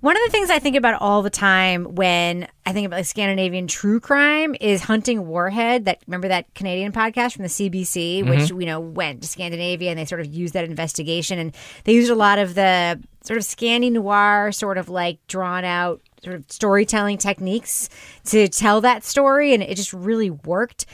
[0.00, 3.04] One of the things I think about all the time when I think about like
[3.04, 5.84] Scandinavian true crime is Hunting Warhead.
[5.84, 8.60] That remember that Canadian podcast from the CBC, which Mhm.
[8.60, 12.10] you know went to Scandinavia and they sort of used that investigation and they used
[12.10, 16.44] a lot of the sort of Scandi noir, sort of like drawn out sort of
[16.48, 17.90] storytelling techniques
[18.26, 20.86] to tell that story, and it just really worked.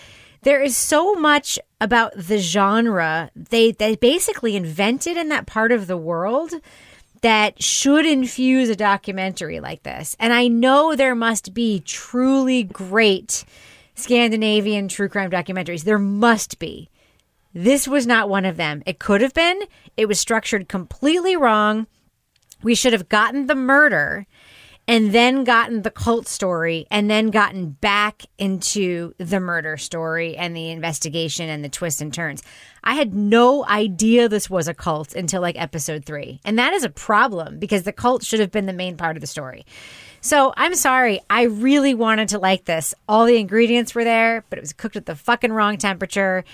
[0.42, 5.86] There is so much about the genre they they basically invented in that part of
[5.86, 6.54] the world
[7.26, 10.14] that should infuse a documentary like this.
[10.20, 13.44] And I know there must be truly great
[13.96, 15.82] Scandinavian true crime documentaries.
[15.82, 16.88] There must be.
[17.52, 18.80] This was not one of them.
[18.86, 19.60] It could have been.
[19.96, 21.88] It was structured completely wrong.
[22.62, 24.28] We should have gotten the murder
[24.88, 30.56] and then gotten the cult story and then gotten back into the murder story and
[30.56, 32.42] the investigation and the twists and turns.
[32.84, 36.40] I had no idea this was a cult until like episode three.
[36.44, 39.20] And that is a problem because the cult should have been the main part of
[39.20, 39.66] the story.
[40.20, 41.20] So I'm sorry.
[41.28, 42.94] I really wanted to like this.
[43.08, 46.44] All the ingredients were there, but it was cooked at the fucking wrong temperature.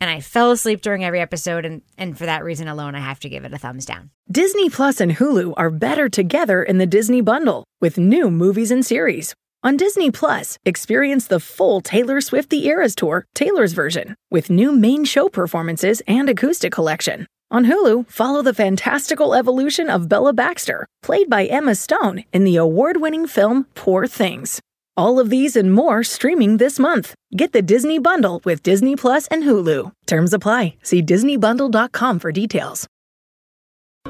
[0.00, 3.20] And I fell asleep during every episode, and, and for that reason alone, I have
[3.20, 4.10] to give it a thumbs down.
[4.30, 8.84] Disney Plus and Hulu are better together in the Disney bundle with new movies and
[8.84, 9.34] series.
[9.62, 14.72] On Disney Plus, experience the full Taylor Swift The Eras Tour, Taylor's version, with new
[14.72, 17.26] main show performances and acoustic collection.
[17.50, 22.56] On Hulu, follow the fantastical evolution of Bella Baxter, played by Emma Stone in the
[22.56, 24.60] award winning film Poor Things.
[25.00, 27.14] All of these and more streaming this month.
[27.34, 29.92] Get the Disney Bundle with Disney Plus and Hulu.
[30.06, 30.74] Terms apply.
[30.82, 32.86] See DisneyBundle.com for details.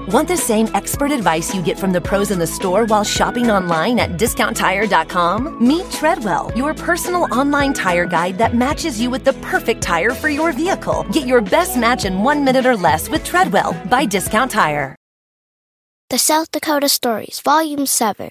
[0.09, 3.53] Want the same expert advice you get from the pros in the store while shopping
[3.53, 5.65] online at discounttire.com?
[5.65, 10.29] Meet Treadwell, your personal online tire guide that matches you with the perfect tire for
[10.29, 11.07] your vehicle.
[11.13, 14.97] Get your best match in one minute or less with Treadwell by Discount Tire.
[16.09, 18.31] The South Dakota Stories, Volume 7.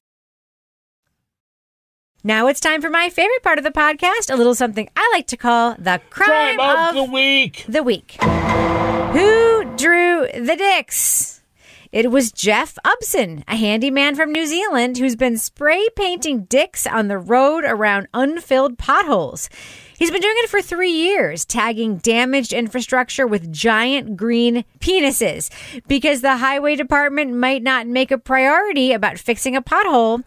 [2.23, 5.25] Now it's time for my favorite part of the podcast, a little something I like
[5.27, 7.65] to call the crime, Crime of the week.
[7.67, 8.21] The week.
[8.21, 11.41] Who drew the dicks?
[11.91, 17.07] It was Jeff Upson, a handyman from New Zealand who's been spray painting dicks on
[17.07, 19.49] the road around unfilled potholes.
[19.97, 25.49] He's been doing it for three years, tagging damaged infrastructure with giant green penises
[25.87, 30.23] because the highway department might not make a priority about fixing a pothole.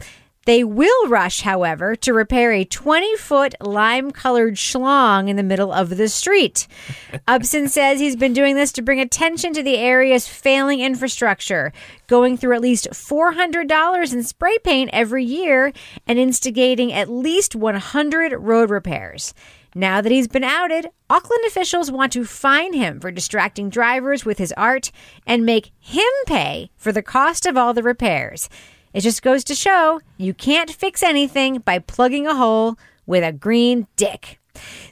[0.46, 5.72] They will rush, however, to repair a 20 foot lime colored schlong in the middle
[5.72, 6.66] of the street.
[7.28, 11.72] Upson says he's been doing this to bring attention to the area's failing infrastructure,
[12.06, 15.72] going through at least $400 in spray paint every year
[16.06, 19.32] and instigating at least 100 road repairs.
[19.74, 24.38] Now that he's been outed, Auckland officials want to fine him for distracting drivers with
[24.38, 24.92] his art
[25.26, 28.48] and make him pay for the cost of all the repairs.
[28.94, 33.32] It just goes to show you can't fix anything by plugging a hole with a
[33.32, 34.38] green dick.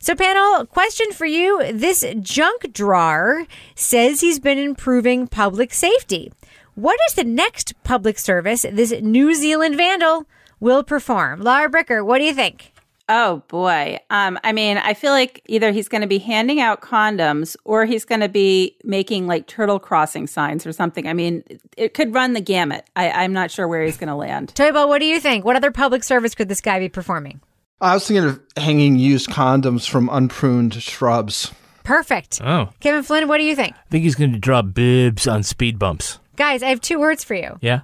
[0.01, 1.73] So, panel, question for you.
[1.73, 3.47] This junk drawer
[3.77, 6.33] says he's been improving public safety.
[6.75, 10.27] What is the next public service this New Zealand vandal
[10.59, 11.41] will perform?
[11.41, 12.72] Lara Bricker, what do you think?
[13.09, 13.99] Oh boy.
[14.11, 17.85] Um, I mean, I feel like either he's going to be handing out condoms or
[17.85, 21.07] he's going to be making like turtle crossing signs or something.
[21.07, 21.43] I mean,
[21.77, 22.89] it could run the gamut.
[22.97, 24.49] I, I'm not sure where he's going to land.
[24.55, 25.45] Toy what do you think?
[25.45, 27.41] What other public service could this guy be performing?
[27.81, 31.53] I was thinking of hanging used condoms from unpruned shrubs.
[31.83, 32.41] Perfect.
[32.45, 32.71] Oh.
[32.81, 33.75] Kevin Flynn, what do you think?
[33.75, 36.21] I think he's going to drop bibs on speed bumps.
[36.37, 37.81] Guys, I have two words for you Yeah?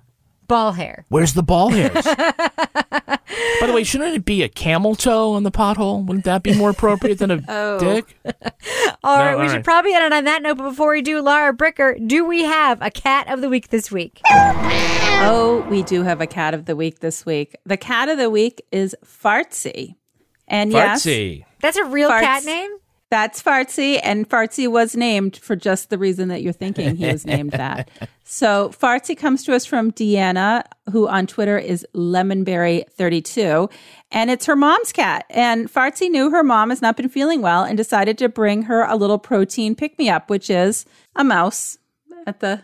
[0.49, 1.05] Ball hair.
[1.11, 1.93] Where's the ball hairs?
[3.61, 6.05] By the way, shouldn't it be a camel toe on the pothole?
[6.07, 7.79] Wouldn't that be more appropriate than a Oh.
[7.79, 8.17] dick?
[9.05, 10.57] All No, right, we all should probably end it on that note.
[10.59, 13.93] But before we do, Lara Bricker, do we have a cat of the week this
[13.93, 14.21] week?
[15.21, 17.55] Oh, we do have a cat of the week this week.
[17.67, 19.97] The cat of the week is Fartsy.
[20.49, 21.05] And yes,
[21.61, 22.71] That's a real Farts- cat name?
[23.11, 27.25] That's Fartsy, and Fartsy was named for just the reason that you're thinking he was
[27.27, 27.91] named that.
[28.31, 33.73] So Fartsy comes to us from Deanna, who on Twitter is Lemonberry32,
[34.11, 35.25] and it's her mom's cat.
[35.31, 38.83] And Fartsy knew her mom has not been feeling well and decided to bring her
[38.83, 40.85] a little protein pick me up, which is
[41.17, 41.79] a mouse
[42.27, 42.61] at the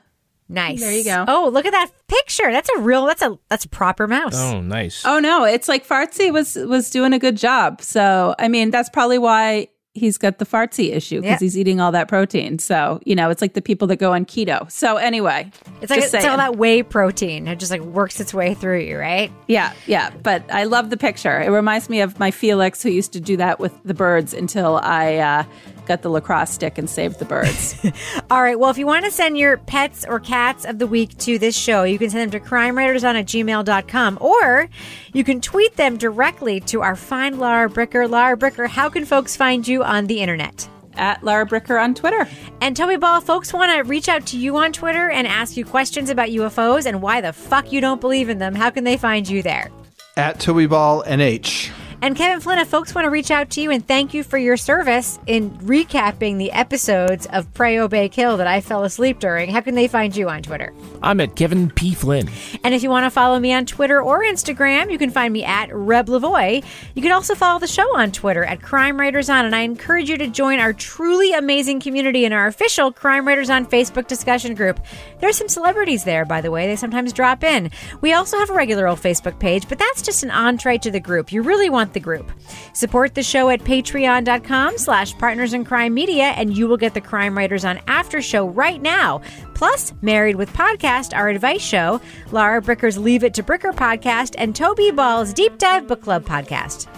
[0.47, 0.80] Nice.
[0.80, 1.24] There you go.
[1.26, 2.53] Oh, look at that picture.
[2.53, 3.07] That's a real.
[3.07, 4.36] That's a that's a proper mouse.
[4.36, 5.03] Oh, nice.
[5.07, 7.80] Oh no, it's like Fartsy was was doing a good job.
[7.80, 11.45] So I mean, that's probably why he's got the fartsy issue because Yeah.
[11.47, 12.59] he's eating all that protein.
[12.59, 14.70] So you know, it's like the people that go on keto.
[14.70, 17.47] So anyway, It's like it's all that whey protein.
[17.49, 19.30] It just like works its way through you, right?
[19.47, 20.11] Yeah, yeah.
[20.22, 21.40] But I love the picture.
[21.40, 24.78] It reminds me of my Felix who used to do that with the birds until
[24.82, 25.45] I uh,
[25.87, 27.76] got the lacrosse stick and saved the birds.
[28.30, 28.59] All right.
[28.59, 31.57] Well, if you want to send your pets or cats of the week to this
[31.57, 34.68] show, you can send them to crimewriterson at gmail.com or
[35.12, 38.09] you can tweet them directly to our fine Lara Bricker.
[38.09, 40.68] Lara Bricker, how can folks find you on the internet?
[40.97, 42.29] At Lara Bricker on Twitter.
[42.61, 45.64] And Toby Ball, folks want to reach out to you on Twitter and ask you
[45.64, 48.54] questions about UFOs and why the fuck you don't believe in them.
[48.54, 49.71] How can they find you there?
[50.17, 51.72] At Toby Ball NH.
[52.05, 54.37] And Kevin Flynn, if folks want to reach out to you and thank you for
[54.37, 59.49] your service in recapping the episodes of Pray Obey Kill that I fell asleep during,
[59.49, 60.75] how can they find you on Twitter?
[61.03, 61.95] I'm at Kevin P.
[61.95, 62.29] Flynn.
[62.63, 65.45] And if you want to follow me on Twitter or Instagram, you can find me
[65.45, 66.63] at Reb Lavoie.
[66.95, 70.11] You can also follow the show on Twitter at Crime Writers On, and I encourage
[70.11, 74.55] you to join our truly amazing community in our official Crime Writers On Facebook discussion
[74.55, 74.79] group.
[75.21, 76.67] There's some celebrities there, by the way.
[76.67, 77.71] They sometimes drop in.
[78.03, 81.01] We also have a regular old Facebook page, but that's just an entree to the
[81.01, 81.33] group.
[81.33, 82.30] You really want the group.
[82.75, 87.00] Support the show at patreon.com slash partners in crime media, and you will get the
[87.00, 89.22] Crime Writers on After Show right now.
[89.54, 92.00] Plus, Married with Podcast, our advice show,
[92.33, 96.88] Lara Bricker's Leave It to Bricker podcast, and Toby Ball's Deep Dive Book Club podcast.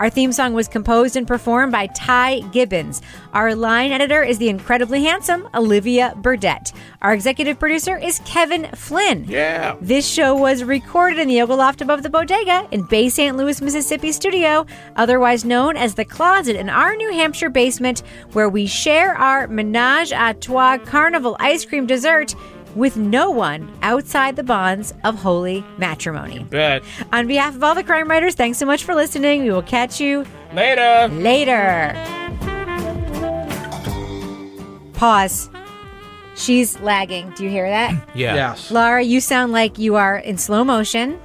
[0.00, 3.02] Our theme song was composed and performed by Ty Gibbons.
[3.32, 6.72] Our line editor is the incredibly handsome Olivia Burdett.
[7.02, 9.24] Our executive producer is Kevin Flynn.
[9.28, 9.76] Yeah.
[9.80, 13.36] This show was recorded in the Yoga Loft above the Bodega in Bay St.
[13.36, 14.66] Louis, Mississippi studio,
[14.96, 18.02] otherwise known as the Closet in our New Hampshire basement,
[18.32, 22.34] where we share our menage a trois carnival ice cream dessert
[22.74, 26.44] with no one outside the bonds of holy matrimony.
[26.50, 26.82] Bet.
[27.12, 29.42] On behalf of all the crime writers, thanks so much for listening.
[29.44, 30.24] We will catch you
[30.54, 31.08] Later.
[31.14, 31.94] later.
[34.94, 35.50] Pause.
[36.34, 37.30] She's lagging.
[37.36, 37.92] Do you hear that?
[38.14, 38.34] Yeah.
[38.34, 38.70] Yes.
[38.70, 41.18] Lara, you sound like you are in slow motion.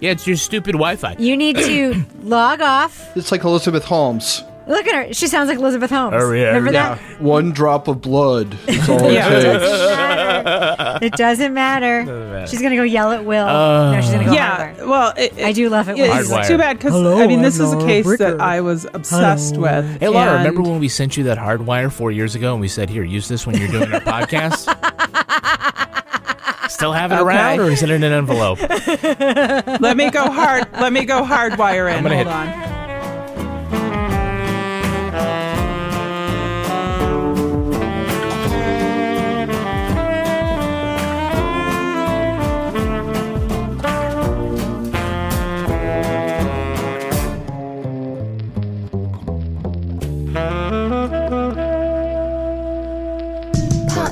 [0.00, 1.16] Yeah, it's your stupid Wi-Fi.
[1.18, 3.16] You need to log off.
[3.16, 4.42] It's like Elizabeth Holmes.
[4.66, 5.12] Look at her.
[5.14, 6.14] She sounds like Elizabeth Holmes.
[6.14, 6.46] Hurry, hurry.
[6.54, 6.94] Remember Yeah.
[6.94, 7.20] that?
[7.20, 8.52] One drop of blood.
[8.66, 9.28] That's all it Yeah.
[9.28, 11.02] takes.
[11.04, 12.04] It doesn't matter.
[12.04, 12.46] matter.
[12.46, 13.46] She's gonna go yell at Will.
[13.46, 13.92] Uh.
[13.92, 14.88] no, she's gonna go yeah, Heather.
[14.88, 15.96] well, it, it- I do love it.
[15.98, 16.46] Yeah, it's she's Hardwired.
[16.48, 18.18] too bad because I mean, this I'm is a case Bricker.
[18.18, 20.00] that I was obsessed with.
[20.00, 22.68] Hey, Lara, and- remember when we sent you that hardwire four years ago and we
[22.68, 24.64] said, here, use this when you're doing our podcast?
[26.70, 27.22] Still have it Okay.
[27.24, 28.58] around or is it in an envelope?
[29.80, 30.66] Let me go hard.
[30.72, 31.98] Let me go hardwire in.
[31.98, 32.83] I'm gonna Hold hit- on.